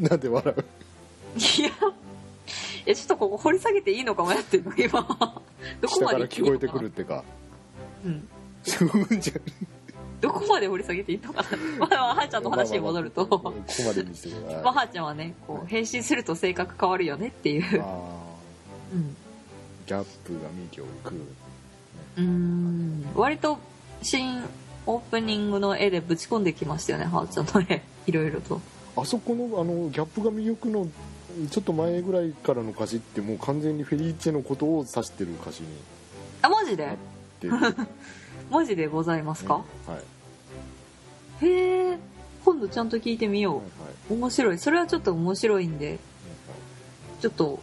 [0.08, 0.64] なんで笑う？
[1.38, 5.02] いやちょっとここ掘り下げていいのか迷ってるの今。
[5.80, 7.24] どこまで聞こえてくるってか。
[8.04, 8.28] うん。
[9.20, 9.34] じゃ
[10.20, 11.48] どこまで掘り下げていいのかな。
[11.78, 14.62] まあまあはーちゃんの話に戻ると、ここまでにしてください。
[14.62, 17.82] まあ、はーちゃんはねこう変身すると性格変わるよねっていう。
[17.82, 17.84] あ
[18.92, 19.00] うん。
[19.00, 19.25] ー
[19.86, 21.14] ギャップが見を食
[22.18, 23.06] うん。
[23.14, 23.58] 割と
[24.02, 24.42] 新
[24.84, 27.82] オープニングの絵でぶち込んできましたよねはーちゃんの絵。
[28.06, 28.60] いろいろと。
[28.96, 30.88] あそこのあのギャップが魅力の
[31.50, 35.68] ちょっと前ぐらいからの歌詞ってもう完全にフェリーチェのことを指してる歌詞に。
[36.42, 36.96] あマジで？
[38.50, 39.62] マジでございますか、は
[41.42, 41.46] い。
[41.46, 41.98] へえ
[42.44, 43.70] 今度ちゃんと聞いてみよう、はいは
[44.10, 44.18] い。
[44.18, 44.58] 面白い。
[44.58, 45.98] それはちょっと面白いんで。
[47.20, 47.58] ちょっと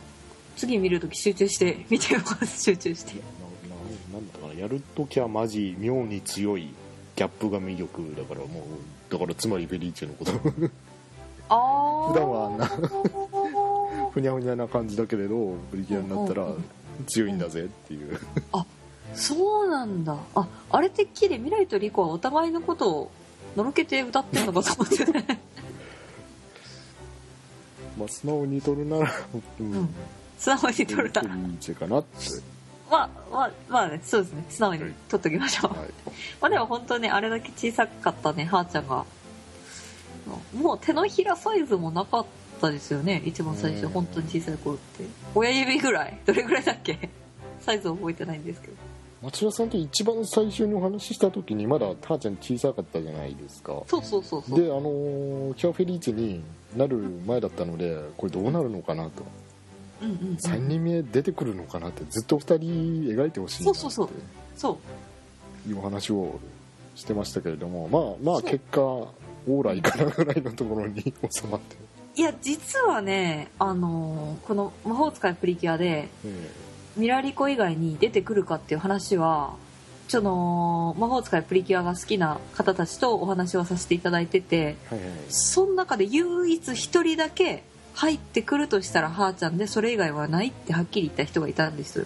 [0.55, 2.63] 次見るとき集中して見てます。
[2.63, 3.13] 集中して。
[3.13, 6.73] なななんだかなやるときはマジ妙に強い
[7.15, 8.61] ギャップが魅力だからも
[9.09, 10.31] うだからつまりフェリーチェのこと。
[11.49, 12.65] ああ普段はあんな
[14.11, 16.47] ふにゃふにゃな感じだけれどプリキュアになったら
[17.07, 18.19] 強いんだぜっていう。
[19.13, 20.17] そうなんだ。
[20.35, 23.11] ああれてっきり未来とリコはお互いのことを
[23.55, 25.05] のろけて歌ってんのかと思って。
[25.05, 25.39] ね
[27.97, 29.11] まあ素直に取るなら
[29.59, 29.89] うん、うん
[30.43, 31.21] 素直に取るな。
[31.21, 32.09] フェリーチェかなって。
[32.91, 34.43] まあまあまあねそうですね。
[34.49, 35.89] 素直に取っときましょう、はい
[36.41, 39.05] まあでも本当ねあれだけ小さかったねはーちゃんが。
[40.53, 42.25] もう手のひらサイズもなかっ
[42.59, 43.89] たですよね一番最初うん。
[43.89, 45.05] 本当に小さい頃って。
[45.33, 46.19] 親指ぐらい。
[46.25, 47.09] どれぐらいだっけ？
[47.61, 48.73] サイズ覚えてないんですけど。
[49.23, 53.81] 町田さんと一番最初にお話しした時にまだターちゃん小さかったじゃないですか。
[53.87, 54.59] そうそうそうそう。
[54.59, 56.43] であのーキュアフェリーチェに
[56.75, 59.23] なる前だったのでこれどうなるのかなと、
[60.01, 64.17] うんうん、うん、3人目出てくるのかなってずっと2人描いてほしいなってそうそうそう。
[64.55, 65.69] そう。
[65.69, 66.39] いうお話を
[66.95, 71.75] してましたけれどもまあまあ結果オーライかなぐらいのところに収まって、
[72.15, 76.49] いや実はねあのーこの魔法使いプリキュアでえ
[76.95, 79.55] ミラリコ以外に出てくるかっていう話は
[80.07, 85.09] その魔法使いプリキュアが好きな方たちとお話をさせていただいててえはいはい。
[85.29, 92.05] その中で唯一一人だけ入ってくるとしたらはーちゃんでそれ以外はないってはっきり言った人がいたんです。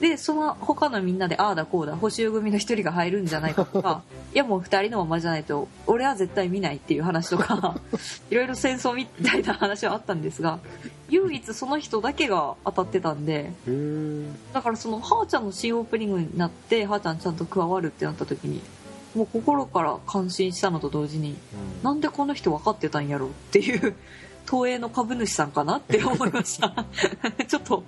[0.00, 4.02] でその他のみんなでああだこうだ補修組の一人が入るんじゃないかとか
[4.34, 7.78] いやもう二人のままじゃないと俺は絶対見ないっていう話とか
[8.28, 10.58] いろいろ戦争みたいな話はあったんですが
[11.08, 13.52] 唯一その人だけが当たってたんで
[14.52, 18.60] だからそのはーちゃんの新オープニングになってはーちゃんちゃんと加わるってなった時に
[19.14, 21.36] もう心から感心したのと同時に
[21.84, 23.94] なんでこの人分かってたんやろうっていう
[24.50, 26.84] 東映の株主さんかなって思いました。
[27.48, 27.82] ちょっと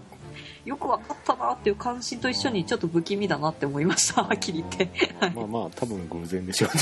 [0.66, 4.22] よく分かったなっていう関心と一緒にちょっと不気味だなって思いました。
[4.24, 5.14] はっきり言って。
[5.34, 6.70] まあまあ多分偶然でしょう。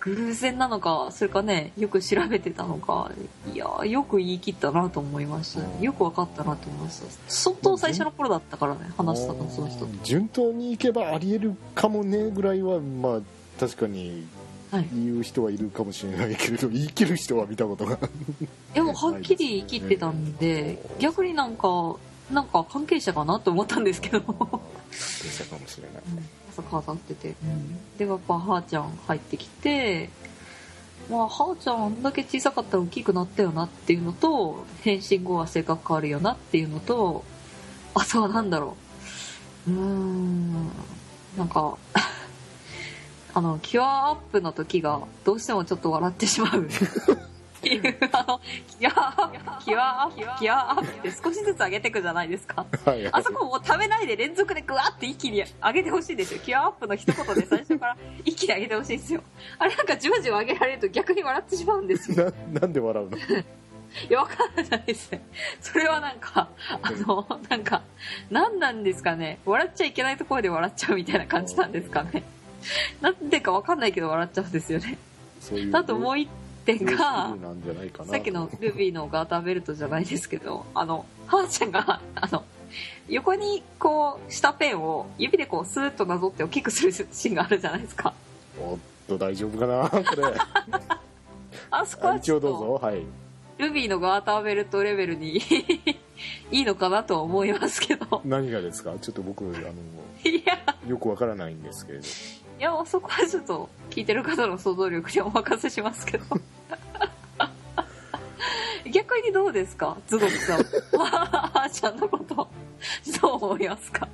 [0.00, 3.10] 偶然なのかそれかねよく調べてたのか
[3.52, 7.06] いやーよく言い切ったなと思いましたよく分かったなと思いました。
[7.26, 9.88] 相当最初の頃だったからね話したのその人と。
[10.04, 13.20] 順当にいけばありえるかもねぐらいはまあ
[13.58, 14.37] 確かにはい
[14.72, 17.98] 言う人はいるかもしれないけれど言い切る人は見たことが。
[18.74, 21.96] でもはっきり言い切ってたんで逆になんか
[22.30, 24.20] なんか関係者かなと思ったんですけど。
[24.20, 24.24] で
[24.96, 26.02] したかもしれない。
[26.52, 27.34] 朝飾ってて、
[27.98, 30.10] でやっぱはーちゃん入ってきて
[31.08, 37.24] まあはーちゃんあんだけ小さかったら大きくなったよなっていうのと変身後は性格変わるよなっていうのと
[37.94, 38.76] あとはなんだろ
[39.66, 39.70] う。
[39.70, 40.70] うーん。
[41.36, 41.78] なんか
[43.38, 46.68] あのキュアアップの時がどうしてもちょっと笑ってしまう っ
[47.60, 48.40] ていうあの
[48.80, 49.32] キュア
[49.64, 56.40] キュアアップキュアアップって少しずつ上げていくじゃないですかはいあそこもう溜めないで連続でグワって一気に上げてほしいですよ。
[56.40, 59.22] キュアアップの一言で最初から一気に上げてほしいですよ。
[59.56, 62.32] あれなんかじわじわ上げられると逆に笑ってしまうんですよ。
[62.52, 63.16] ななんで笑うの？
[63.18, 63.22] い
[64.10, 65.22] や、わかんないですね。
[65.60, 66.48] それはなんか、
[66.82, 67.82] あの、なんか、
[68.30, 69.38] 何なんですかね。
[69.46, 72.22] 笑っちゃいけないところで笑っちゃうみたいな感じなんですかね。
[73.00, 74.98] なんでかわかんないけど笑っちゃうんですよね。
[75.40, 76.28] そういうあともう一
[76.64, 82.44] 点がさっきのルビーのガーターベルトじゃないですけどあのハーちゃんが あの
[83.08, 88.12] 横にこうしたペンを指でこうスーッとなぞって大きくするシーンがあるじゃないですか。
[88.60, 88.78] おっ
[89.08, 90.24] と大丈夫かなこれ。
[91.70, 93.02] あそこは一応どうちょっとぞはい。
[93.58, 95.38] ルビーのガーターベルトレベルに
[96.52, 98.20] いいのかなとは思いますけど。
[98.24, 98.92] 何がですか？
[99.00, 99.58] ちょっと僕あの
[100.30, 100.58] いや。
[100.86, 102.04] よくわからないんですけれど
[102.58, 106.24] いやそこはちょっと聞いてる方の想像力にお任せしますけど。
[108.92, 109.96] 逆にどうですか？
[110.08, 110.58] ズゴクさん。
[110.58, 112.34] はーちゃんのこと。
[113.20, 114.08] どう思いますか？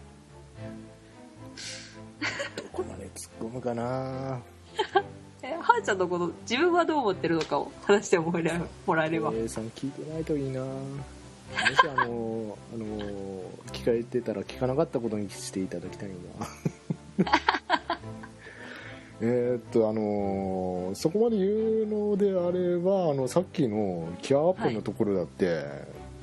[2.57, 4.41] どこまで突っ込むかな。
[5.43, 10.61] えはーちゃんのこと自分はどう思ってるのかを話してもらえもらえればさん聞いてないといいな。
[10.63, 12.87] もしあのあの
[13.73, 17.25] 聞かれてたら聞かなかったことにしていただきたいな
[19.27, 25.65] えーっとあのそこまで言うのであればあのさっきのキャーアップのところだって、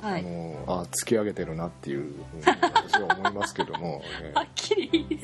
[0.00, 0.22] あはい。
[0.22, 2.12] のあ突き上げてるなっていう
[2.46, 5.18] 私は思いますけども、 えはっきり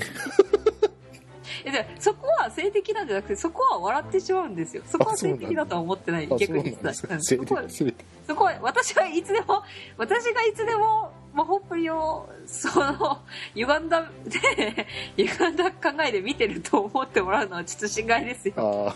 [1.99, 4.83] そこは性的なんじゃなくてそこは笑ってしまうんですよ。
[4.87, 6.29] そこは性的だとは思ってない。
[6.31, 7.23] あ逆にそうなんですうん。
[7.23, 7.95] 性
[8.27, 9.63] そこは私はいつでも
[9.97, 13.19] 私がいつでも魔法っぷりをその
[13.55, 14.87] 歪んだで
[15.17, 18.95] 歪んだ考えで見てると思ってもらうのはちょっと心外ですよ。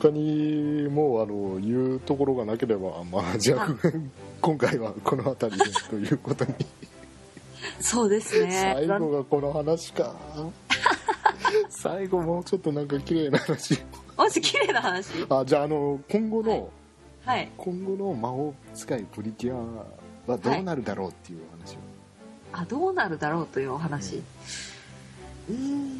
[0.00, 3.68] 他にもうあの言うところがなければまあじゃあ
[4.40, 6.54] 今回はこの辺りでということに
[7.82, 8.72] そうですね。
[8.74, 10.14] 最後がこの話か。
[11.68, 13.78] 最後もうちょっとなんか綺麗な話。
[14.16, 16.70] もし綺麗な話あじゃああの今後の、
[17.24, 17.50] はい。
[17.56, 21.78] 今後の魔法使いプリキュアはどうなるだろうっていう話を、
[22.52, 24.16] あどうなるだろうというお話。
[24.16, 25.98] うーん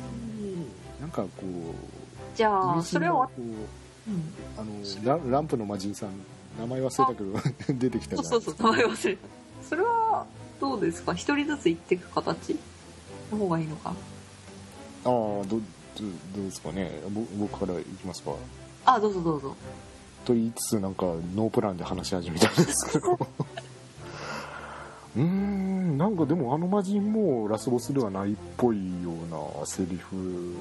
[1.01, 6.11] なんかこうじゃあそれをこ、ううん、あのラランプの魔人さん
[6.59, 9.28] 名前忘れたけど 出てきたじゃないですかそうそうそう名前忘れた。
[9.68, 10.26] それは
[10.62, 11.12] どうですか？
[11.12, 12.56] 一人ずつ行っていく形？
[13.32, 13.90] の方がいいのか？
[13.90, 13.94] あ
[15.04, 16.90] あどどどうですかね？
[17.10, 18.30] ぼ僕からいきますか？
[18.86, 19.56] あどうぞどうぞ。
[20.24, 23.18] と言いつつなんかノープランで話し始めたんですけど。
[25.14, 30.54] うーんなんかでもあの魔人もラスボスではないっぽいようなセリフ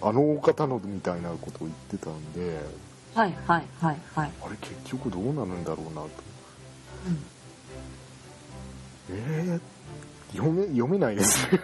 [0.00, 2.58] あのお方のみたいなことを言ってたんで。
[3.14, 6.08] はいはいはいはい、あれ結局どうなるんだろうなと。
[7.06, 7.22] うん、
[9.10, 11.46] えー、読め読めないです。
[11.52, 11.60] ね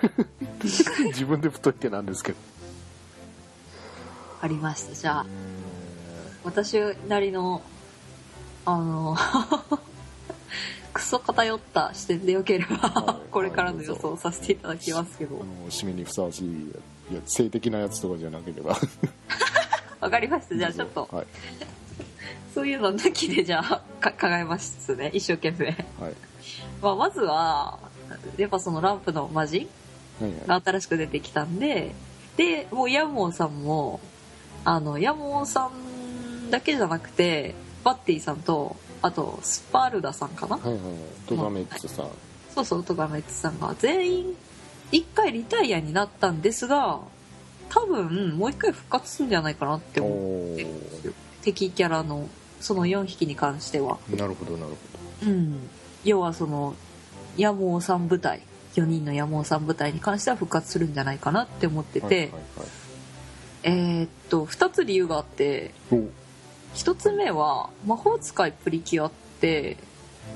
[1.09, 2.39] 自分で太いてなんですけど。
[4.43, 4.95] ありました。
[4.95, 5.91] じゃあえ
[6.45, 6.79] 私
[7.09, 7.63] なりの
[8.65, 9.17] あの
[10.93, 15.37] クソ偏った視点でよければ、はいこれからの予想をさせていただきますけど。
[15.37, 16.49] ーあの締めにふさわしい
[17.13, 18.77] いや性的なやつとかじゃなければ。
[20.01, 20.57] わかりました。
[20.57, 21.27] じゃあちょっとはい。
[22.55, 25.11] そういうの抜きでじゃあか考えますね。
[25.15, 25.67] 一生懸命、
[26.01, 26.30] はい
[26.83, 27.79] まあ、まずは
[28.37, 29.69] やっぱそのランプの魔人
[30.21, 30.47] はいはい。
[30.47, 31.95] が新しく出てきたんで
[32.37, 34.01] でもうヤモンさんも
[34.65, 40.81] あのヤモンさんだけじゃなくてバッティさんとあとスパルダさんかなはいはい
[41.27, 42.09] トガメッツさん。
[42.55, 44.37] そうそうトガメッツさんが全員
[44.93, 46.99] 一回リタイアになったんですが
[47.69, 50.19] 多分もう一回復活するんじゃないかなってお思う。
[50.57, 51.13] ー。
[51.43, 52.29] 敵キャラの
[52.61, 53.99] その4匹に関しては。
[54.11, 54.73] なるほどなる
[55.23, 55.71] うん
[56.05, 56.75] 要はその
[57.37, 58.43] ヤモンさん部隊
[58.75, 62.35] 4人のヤモンさん部隊に関しては復活するんじゃないかなって思ってて、はいはいはい。
[63.63, 65.97] えーっと2つ理由があってお。
[66.75, 69.77] 1つ目は魔法使いプリキュアって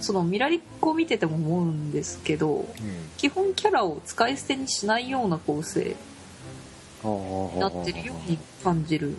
[0.01, 2.67] そのミラリッコを見てても思うんですけどうん。
[3.17, 5.97] 基本キャラを使い捨てにしないような構成
[7.05, 9.17] になってるように感じる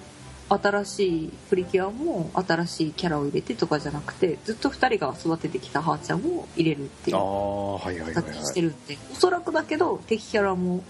[0.48, 10.84] 新しいプリキュアも新しいキャラを入れてとかじゃなくてずっと2人が育ててきたハーちゃんを入れるっていうああはいはいはい形にしてはいるっておそらくだけど敵キャラも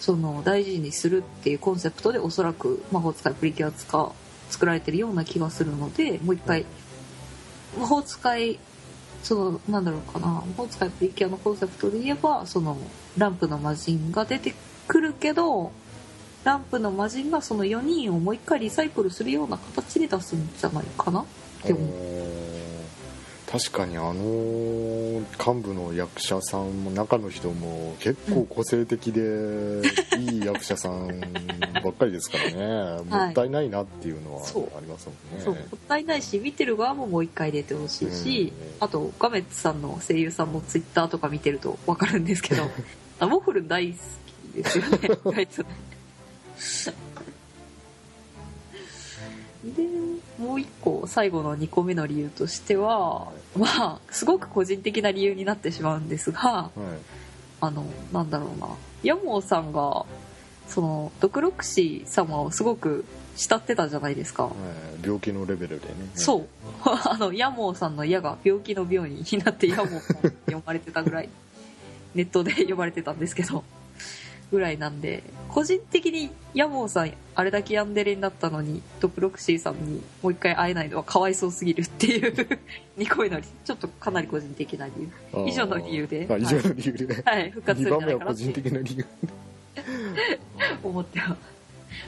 [0.00, 4.12] その大事にするっていうコンセプトでおそらく魔法使いプリキュア使う
[4.50, 6.64] 作られてるような気がするのでもう一回
[7.78, 8.58] 魔法使い
[9.22, 10.26] そのなんだろうかな。
[10.26, 12.76] 魔法使いプリキュアのコンセプトで言えばその
[13.16, 14.54] ランプの魔人が出て
[14.88, 15.70] くるけど
[16.44, 21.20] ランプの魔人がその4人をもう一回リサイクルするような形で出すんじゃないかな？
[21.20, 21.24] っ
[21.62, 22.22] て思う
[23.52, 29.20] 確かにあの幹部の役者さんも中の人も結構個性的で、
[30.18, 31.20] いい役者さん
[31.84, 35.10] ばっかりですからね、もったいないなっていうのはあります
[35.44, 35.60] もんね。
[35.70, 38.84] もったいないし見てる側ももう一回出てほしいし、うん。
[38.86, 42.62] あとガメッツさんの声優さんのツイッターとか見てると分かるんですけど
[43.20, 43.98] あモフル大好
[44.54, 45.46] きですよね
[49.64, 49.86] で
[50.38, 56.70] もう一個最後の2個目の理由としてはまあすごく個人的な理由になってしまうんですがはい。
[57.62, 58.66] あのなんだろうな。
[59.04, 60.04] ヤモーさんが
[60.66, 63.04] そのドクロクシー様をすごく
[63.36, 64.52] 慕ってたじゃないですか、はい。
[65.04, 65.94] 病気のレベルでね。
[66.14, 66.46] そう。
[66.84, 71.28] あのヤモーさんの矢が病気の病になってヤモーさんって呼ばれてたぐらい
[72.16, 73.62] ネットで呼ばれてたんですけど
[74.52, 82.32] ぐらいなんで個人的にヤモーさんあれだけヤンデレになったのにドクロクシーさんにもう一回会えないのはかわいそうすぎるっていう
[82.98, 83.26] 2個
[83.64, 85.48] ちょっとかなり個人的な理由。
[85.48, 86.26] 以上の理由で。
[86.30, 88.52] あ以上の理由で、はい復活す2るんじゃないかなって。
[88.52, 89.06] 的な理由。
[90.84, 91.38] 思ってます。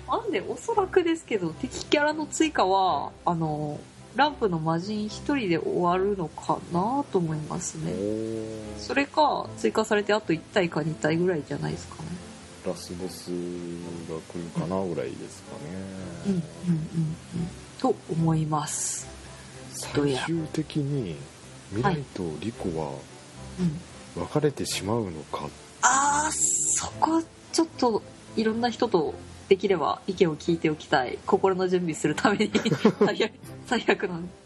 [0.09, 3.81] なんでおそらくですけど敵キャラの追加はあの
[4.17, 7.93] ランプの魔人一人で終わるのかなと思いますね。
[8.79, 12.24] それか追加されてあと1体か2体ぐらいじゃないですかね
[12.67, 13.29] ラスボス
[14.09, 15.57] が来るかなぐらいですか
[16.27, 17.49] うんうんね、うんうん。
[17.79, 19.07] と思います。
[19.73, 21.17] 最終的に
[21.71, 22.93] 未来とリコは
[23.61, 24.23] うん。
[24.23, 25.49] 別れてしまうのか、
[25.83, 27.21] あーそこ
[27.53, 28.01] ちょっと
[28.37, 29.13] いろんな人と
[29.49, 31.19] できれば意見を聞いておきたい。
[31.27, 32.53] 心の準備するために。
[33.67, 34.44] 最悪なんで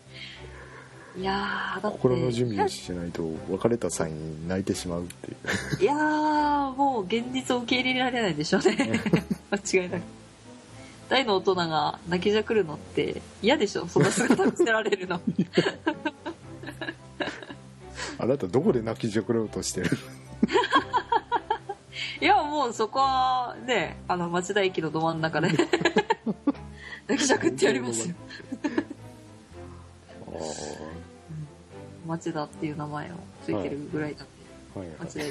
[1.18, 5.34] いや心の準備をしないと別れた際に泣いてしまうってい
[5.80, 5.82] う。
[5.82, 9.00] いやーもう現実を受け入れられないでしょうね。
[9.50, 10.02] 間違いなく。
[11.08, 13.88] 大の大人が泣きじゃくるのって嫌でしょ？
[13.88, 15.20] そんな姿見せられるの。
[18.20, 19.90] あなたどこで泣きじゃくろうとしてる
[22.20, 25.48] いやもうそこはねあの町田駅のど真ん中で
[27.06, 28.14] 泣きじゃくってやりますよ。
[30.26, 30.30] あ
[32.08, 34.24] 町田っていう名前をついてるぐらいなんで、
[34.74, 34.88] あはい。
[34.88, 34.96] はい。
[35.00, 35.30] 町田に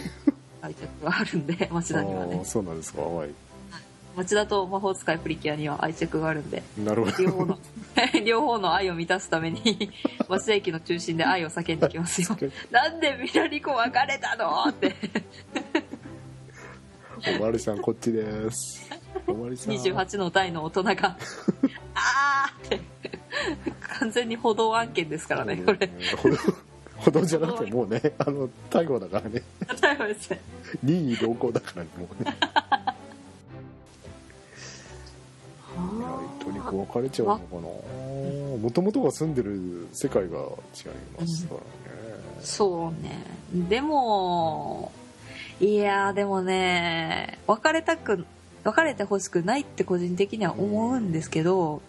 [0.62, 2.42] 愛着があるんで町田にはね。
[2.46, 3.02] そうなんですか。
[3.02, 3.30] はい。
[4.16, 7.24] 町田と魔法使いプリキュアには愛着があるんでなるほど。
[7.24, 7.60] 両方の
[8.26, 9.92] 両方の愛を満たすために
[10.28, 12.30] 町田駅の中心で愛を叫んできますよ。
[12.72, 13.16] なんで。
[13.22, 14.96] ミラリコ別れたのって
[17.26, 18.90] おまりさんこっちです。
[19.26, 19.74] おまりさん。
[19.74, 20.94] 28の代の大人が
[21.96, 22.82] あーって
[24.00, 25.90] 完全に歩道案件ですからねこれ。
[26.18, 26.38] ほど
[26.98, 29.42] ほどじゃなくてもうねあの逮捕だからね。
[29.82, 30.42] 例えばですね。
[30.84, 32.36] 任意同行だからねもうね。
[36.40, 37.62] とにかく別れちゃうのかな。
[38.58, 40.48] もともとが住んでる世界が違い
[41.20, 41.66] ますからね、
[42.42, 43.24] そうね。
[43.70, 44.92] でも
[45.60, 48.26] いやーでもね別れたく
[48.64, 51.82] 別れてほしくないって個人的には思うんですけど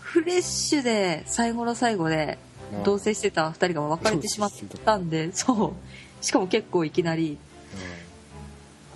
[0.00, 2.38] フレッシュで最後の最後で
[2.72, 2.82] うん。
[2.82, 4.50] 同棲してた2人が別れてしまっ
[4.84, 5.74] たんでそ
[6.22, 6.24] う。
[6.24, 7.38] しかも結構いきなり。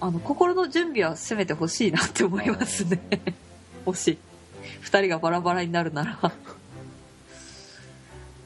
[0.00, 3.00] あの心の準備はせめてほしいなって思いますね。
[3.84, 4.16] もし
[4.82, 6.18] 2人がバラバラになるなら。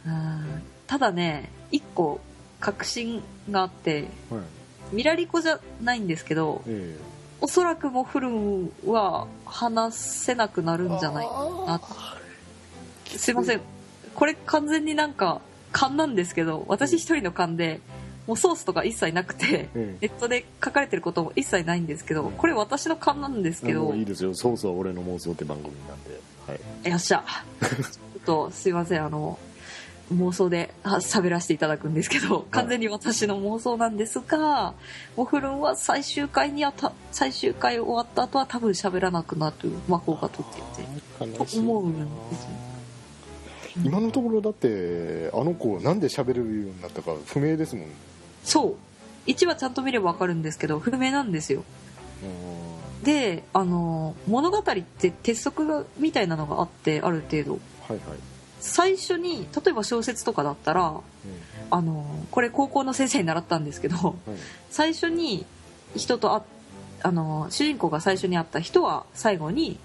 [0.07, 2.20] うんただね1個
[2.59, 4.47] 確信があってうんはい
[4.93, 6.97] ミラリコじゃないんですけどえ
[7.40, 11.80] おそらくモフルンは話せなくなるんじゃないかな
[13.18, 13.61] すいません。
[14.14, 15.40] これ完全になんか
[15.72, 17.80] 勘なんですけど私一人の勘で
[18.26, 24.34] もうソースとか一切なくてえネットで書かれてることも一切ないんですけどこれ私の勘なんですけどいいですよ。
[24.34, 26.20] ソースは俺の妄想って番組なんで。
[26.47, 26.90] はい。
[26.90, 27.24] よっしゃ。
[27.61, 29.05] ちょっとすいません。
[29.05, 29.38] あの
[30.13, 34.75] 妄想であ喋らせていただくんですけど完全に私の妄想なんですが、
[35.17, 42.05] モフルンは最終回にはた最終回終わった後は多分喋らなくなる魔法が解っていてと思うんで
[42.37, 42.51] すよ
[43.85, 47.87] 今のところだってあの子なんで喋れるようになったか不明ですもん
[48.45, 48.77] そう。
[49.27, 51.65] 1話ちゃんと見れば分かるんですけど不明なんですよ。
[53.05, 57.53] であの物語って鉄則がみたいなのがあってある程度。
[57.89, 58.01] はいはい、
[58.63, 61.01] 最初に例えば小説とかだったら
[61.71, 64.33] あのこれ高校の先生に習ったんですけどうん。
[64.33, 64.41] はい
[64.71, 65.45] 最初に
[65.95, 66.43] 人とあ
[67.03, 69.79] あの主人公が最初に会った人は最後に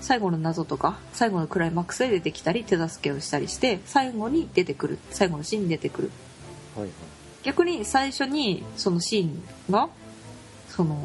[0.00, 6.10] 最後の謎とか最後のクライマックスで出てきたり手助けをしたりして最後に出てくる最後のシーンに出てくる。
[6.74, 6.92] はいはい。
[7.44, 9.88] 逆に最初にそのシーンが
[10.68, 10.98] その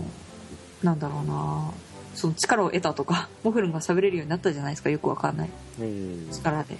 [0.81, 1.71] なんだろうな
[2.15, 5.49] その力を得たとかモフルンが喋れるようになったじゃないですかよくわかんない。
[5.81, 6.77] ええ力で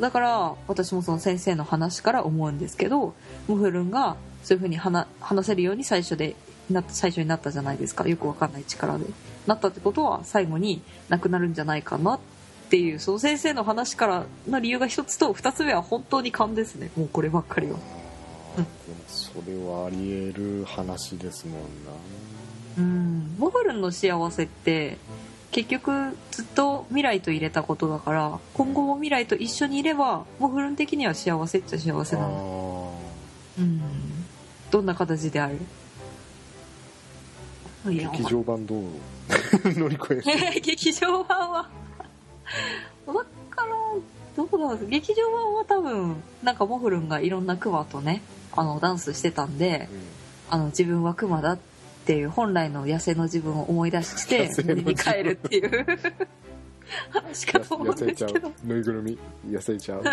[0.00, 3.14] だから私もその先生の話から思うんですけど
[3.46, 6.34] モフルンがそういう風に話話せるように最初で
[6.70, 8.06] な最初になったじゃないですか。
[8.08, 9.04] よくわかんない力で。
[9.46, 12.20] なったってことは最後になくなるんじゃないかなっ
[12.70, 16.90] ていうその先生の話からの理由が一つと二つ目は本当に勘ですね。
[16.96, 17.76] もうこればっかりは。
[18.56, 18.68] あーでも
[19.08, 21.60] それはあり得る話ですもんな。
[22.78, 23.34] うん。
[23.38, 24.98] モフルンの幸せって
[25.50, 32.94] 結局ずっと未来と入れたことだから今後も未来と一緒にいればモフルン的には幸せっちゃ幸せなの。
[33.58, 33.80] うん。
[34.70, 35.58] どんな形である？
[37.86, 38.82] 劇場版どう？
[39.64, 40.60] 乗り越える？
[40.60, 41.68] 劇場版は。
[43.06, 44.02] わからん。
[44.36, 48.22] どこなんです劇場版は多分なんかモフルンがいろんなクマとね
[48.52, 49.88] あのダンスしてたんで
[50.48, 51.69] あの自分はクマだって
[52.16, 55.86] いう本来の野生の自分を思い出して森に帰るっていう
[57.10, 58.52] 話かと思うんですけど。
[58.64, 60.04] ぬいぐるみ痩せちゃう。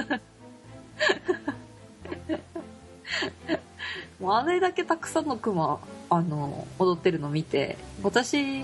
[4.20, 5.80] もうあれだけたくさんのクマ
[6.10, 8.64] あの踊ってるの見て私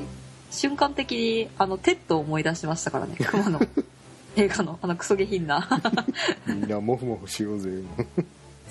[0.49, 3.59] 瞬間的にあのテッドを思い出しましたからね クマの
[4.35, 5.69] 映画のあのクソ下品な。
[6.47, 7.69] みんなモフモフしようぜ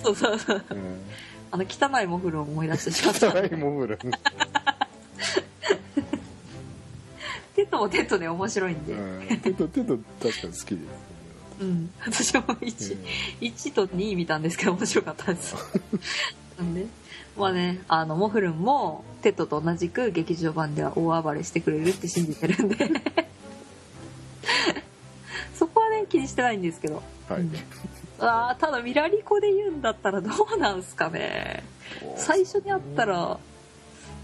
[0.03, 0.65] そうそうそう。
[0.71, 1.01] うん
[1.53, 3.29] あの汚いモフルを思い出してしまった。
[3.29, 3.99] 汚いモフル
[7.55, 9.39] テッドもテッドで面白いんで、うん。
[9.39, 10.77] テッドテッド確かに好きです。
[11.61, 12.97] うん、私も 1,
[13.43, 15.55] 1と2見たんですけど面白かったです。
[16.59, 16.87] なんで。
[17.37, 22.77] まあねあのモフルンもテッドと同じく劇場版では大暴れしてくれるって信じてるんで。
[25.55, 27.03] そこはね気にしてないんですけど。
[27.29, 27.43] はい。
[27.43, 27.53] うん
[28.23, 31.65] あーただミラリコで言うんだったらどうなんすかね。
[32.17, 33.39] 最初に会ったら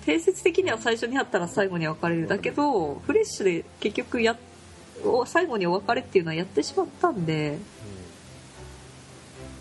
[0.05, 4.36] 定説的には最初に会ったら最後に別れるだけどフレッシュで結局や
[5.05, 7.59] お最後にお別れっていうのはやってしまったんで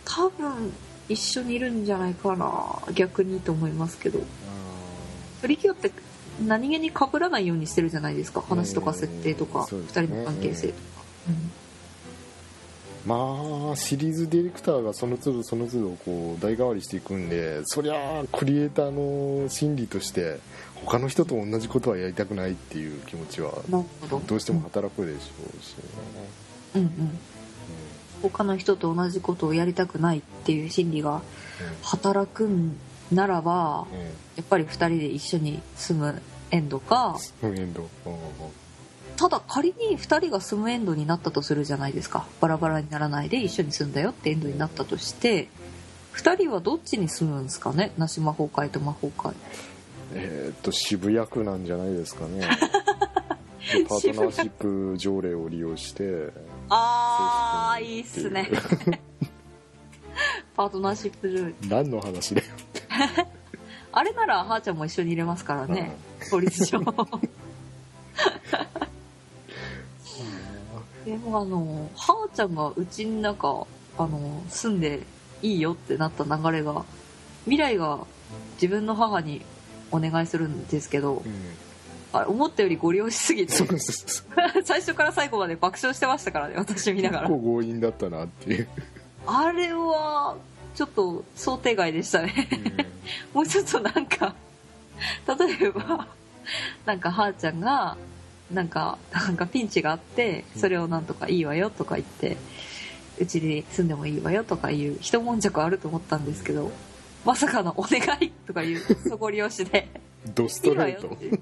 [0.06, 0.74] 多分
[1.10, 4.20] 一緒にいるんじゃないかな逆にと思いますけど。
[5.42, 5.92] プリキュアって
[6.46, 8.42] 何気に被らないようにしてるじゃないですか。
[8.42, 10.08] 話とか設定とか2そうですね。
[10.08, 10.80] 人の関係性とか、
[13.08, 18.90] まあシリーズディレクターがその都度その都度こう代替わりしていくんでそりゃあクリエイター
[19.44, 20.40] の心理として
[20.84, 24.22] 他の人と同じことはやりたくないっていう気持ちはうんなるほど。
[24.28, 25.20] どうしても働くでしょ
[25.58, 25.84] うしね、
[26.76, 27.20] うんうん。
[28.24, 31.22] 他の人と同じことをやりたくないっていう心理が
[31.82, 32.76] 働くん
[33.12, 34.00] ならばうん。
[34.00, 34.06] うん
[34.36, 37.88] やっぱり2人で一緒に住むエンドかうんエンド。
[38.06, 38.20] うんうん
[39.18, 42.26] ただ仮に2人が住むエンドになったとするじゃないですか。
[42.40, 45.50] バラバラにならないで一緒に住んだよってエンドになったとして
[46.16, 47.92] 2人はどっちに住むんですかね？
[47.98, 49.34] 梨魔法会と魔法会
[50.14, 52.48] えーっと渋谷区なんじゃないですかね。
[53.74, 56.30] でパートナーシップ条例を利用して
[56.70, 57.86] あーそう。
[57.86, 58.50] いいっすね。
[60.56, 62.48] パートナーシップ上何の話だよ
[63.92, 65.92] あれならはーちゃんも一緒に入れますからね。
[66.32, 66.80] 法律上
[71.08, 73.66] でもあのはーちゃんがうちの中
[73.98, 75.00] あの住んで
[75.42, 76.84] いいよってなった流れが
[77.46, 78.00] 未来が
[78.56, 79.42] 自分の母に
[79.90, 81.24] お願いするんですけどうん。
[82.12, 84.24] あれ思ったよりご利用しすぎてそうそうそ
[84.60, 87.30] う 最初から最後まで爆笑してましたからね私見ながら。
[87.30, 88.68] 結構強引だったなっていう、
[89.26, 90.36] あれは
[90.76, 92.48] ちょっと想定外でしたね。
[93.34, 94.36] もうちょっとなんか
[95.28, 96.08] 例えば
[96.86, 97.98] なんかはーちゃんが
[98.52, 102.38] なんかなんかピンチがあってそれをなんとかいいわよとか言って
[103.20, 106.72] うちに住んでもいいわよとかいう一悶着あると思ったんですけど
[107.26, 108.80] まさかのお願いとかいう
[109.10, 109.90] そこ利用しで
[110.34, 111.40] ドスいいわトレー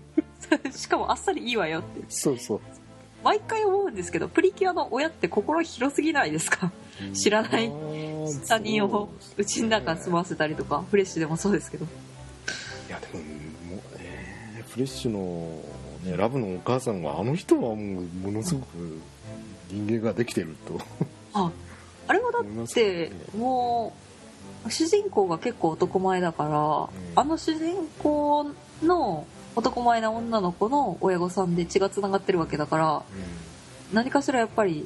[0.71, 2.59] ト しかもあっさりいいわよってそうそう。
[3.23, 6.71] 毎回思うんですけどプリキュアの親って心広すぎないですか？
[7.13, 7.71] 知らない
[8.47, 11.85] 他人をうちの中住まわせたりとかフレッシュでもそうですけど。
[11.85, 15.59] いやでももう、えーフレッシュの、
[16.05, 19.01] ね、ラブのお母さんはあの人はもうものすごく
[19.71, 20.79] 人間ができてると。
[21.33, 21.51] あ
[22.07, 23.93] あれはだっても
[24.65, 26.43] う主人公が結構男前だか
[27.15, 28.51] ら、あの主人公
[28.83, 29.25] の
[29.55, 33.03] 男前な女の子の親御さんで血がつながってるわけだから
[33.93, 34.85] 何かしらやっぱり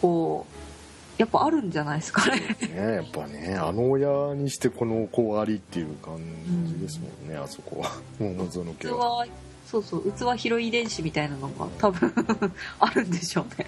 [0.00, 2.56] こうやっぱあるんじゃないですかね。
[2.60, 2.92] ね。
[2.94, 6.18] やっぱねあの親にしてこの子ありっていう感
[6.66, 7.90] じですもんね、あそこは。
[8.18, 9.16] 桃園器家は。
[9.16, 9.26] は
[9.70, 12.12] そうそう器広い遺伝子みたいなのが多分
[12.80, 13.66] あるんでしょうね、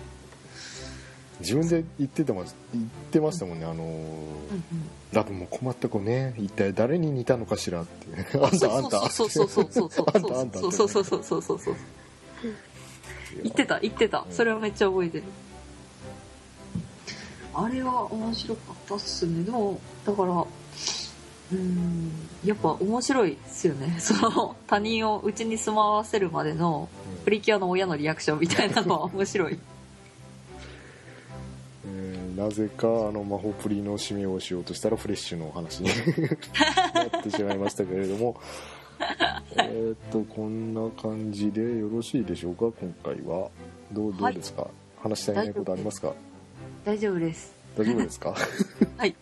[1.38, 2.42] 自分で言っててま
[2.74, 4.64] 言ってましたもんねあの、うんうん。
[5.12, 8.06] ラブも困った子ね一体誰に似たのかしらって
[8.38, 9.10] あんたあんた。
[9.10, 10.20] そうそうそうそうそうそう
[10.52, 11.76] そうそうそうそうそうそうそう
[13.44, 15.24] 言ってた言ってたそれはめっちゃ覚えてる
[17.54, 20.44] あれは面白かったっすねでもだから
[21.52, 22.10] うーん。
[22.44, 23.96] やっぱ面白いっすよね。
[24.00, 26.88] その他人をうちに住まわせるまでの
[27.24, 29.58] プリキュアの親のリアクションみたいなのは面白い。
[31.86, 31.88] え
[32.34, 35.88] ーなぜかあの魔法プリの締めをしようとしたらフレッシュの話に
[36.94, 38.36] なってしまいましたけれども。
[39.56, 43.48] えっとこんな感じでよろしいでしょうか今回は。
[43.90, 44.68] どうどうですか、
[45.02, 46.12] 話したいことありますか？
[46.84, 47.52] 大丈夫です。
[47.76, 48.34] 大丈夫ですか？
[48.96, 49.14] はい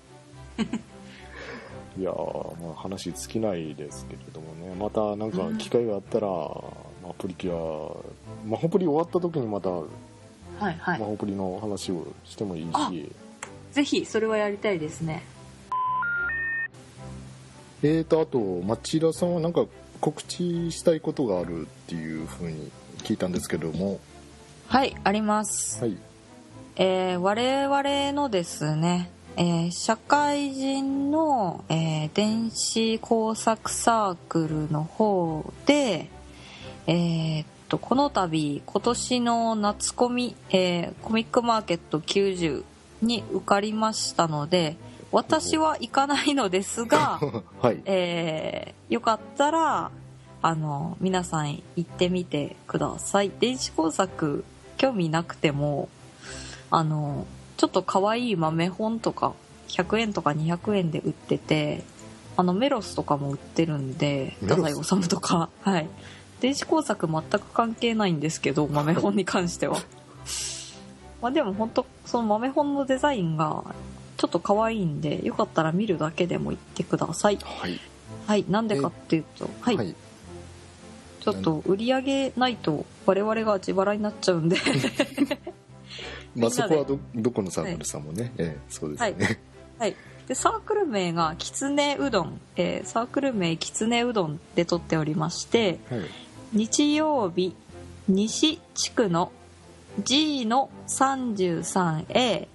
[2.01, 4.74] いやーまあ話尽きないですけれどもね。
[4.74, 7.94] またなんか機会があったら、まあ、プリキュア
[8.46, 9.86] マホプリ終わった時にまたはい
[10.78, 10.98] はい。
[10.98, 13.12] マホプリの話をしてもいいあし
[13.72, 15.22] ぜひそれはやりたいですね。
[17.82, 19.66] えーとあと町田さんはなんか
[20.01, 24.01] 告知したいことがあるっていうふうに聞いたんですけども。
[24.68, 25.96] はいあります、はい。
[26.76, 29.11] えー我々のですね、
[29.41, 36.11] えー社会人の、えー電子工作サークルの方で、
[36.86, 42.64] えーっとこの度今年の夏コミ、えーコミックマーケット90
[43.01, 44.76] に受かりましたので
[45.11, 47.18] 私は行かないのですが
[47.62, 47.80] はい。
[47.86, 49.91] えーよかったら
[50.43, 53.30] あの皆さん行ってみてください。
[53.41, 54.45] 電子工作
[54.76, 55.88] 興味なくても
[56.70, 57.26] あの
[57.61, 59.34] ちょっと可愛い豆本とか
[59.68, 61.82] 100円とか200円で売ってて
[62.38, 65.50] あのメロスとかも売ってるんで太宰治とか。
[65.61, 65.86] はい。
[66.40, 69.76] 電子工作全く関係ないんですけど豆本に関しては。
[71.20, 73.62] まあでも本当その豆本のデザインが
[74.16, 77.38] ちょっと可愛いんでよかったら見るだけでも行ってください。
[77.44, 77.78] はい。
[78.26, 79.94] はい、なんでかっていうと、はい、はい。
[81.20, 84.56] ちょっと売り上げないと我々が自腹になっちゃうんで、
[86.35, 89.41] まあ、そこはどどこのサークルさんもね、ええそうですよね、
[89.78, 89.97] はい。
[90.28, 96.01] で、サークル名がきつねうどん、えーサークル名きつねうどんで撮っておりまして、はい。
[96.53, 97.55] 日曜日、
[98.09, 99.33] 西地区の
[100.03, 102.49] G の 33A、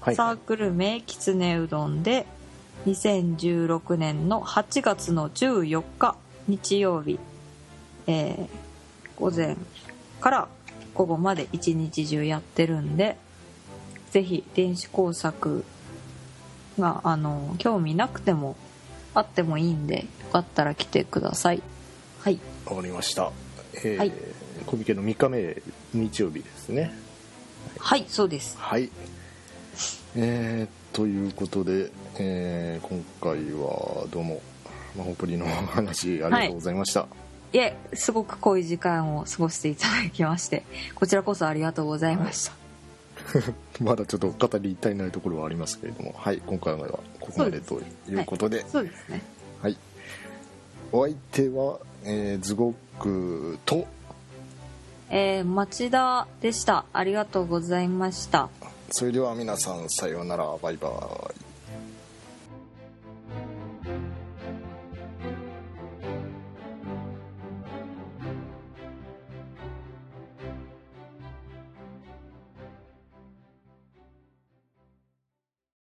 [0.00, 0.14] はい。
[0.14, 2.26] サークル名きつねうどんで
[2.86, 6.16] 2016年の8月の14日
[6.48, 7.18] 日曜日、
[8.06, 8.62] えー
[9.16, 9.56] 午前
[10.20, 10.48] から
[10.94, 13.16] 午後まで一日中やってるんで
[14.10, 15.64] ぜひ電子工作
[16.78, 18.56] があの興味なくても
[19.14, 21.62] あってもいいんでよかったら来てください。
[22.20, 22.38] はい。
[22.66, 23.30] わかりました。
[23.74, 24.12] えーはい。
[24.66, 25.62] コミケの3日目
[25.92, 26.92] 日曜日ですね。
[27.78, 28.56] はいそうです。
[28.58, 28.90] はい。
[30.14, 34.42] えー、ということで、えー今回はどうも
[34.96, 37.04] マホプリの話ありがとうございました、い
[37.58, 42.52] えすごく濃い時間を過ごしていただきましてこちらこそありがとうございました、
[43.80, 46.42] まだちょっと語り足りないところはありますけれどもはい。
[46.46, 48.64] 今回はここまでということで。
[48.68, 49.22] そうですね。
[49.60, 49.76] はい。
[50.92, 53.86] お相手は、えーズゴックと。
[55.10, 56.84] えー町田でした。
[56.92, 58.48] ありがとうございました。
[58.90, 60.46] それでは皆さんさようなら。
[60.62, 61.51] バイバイ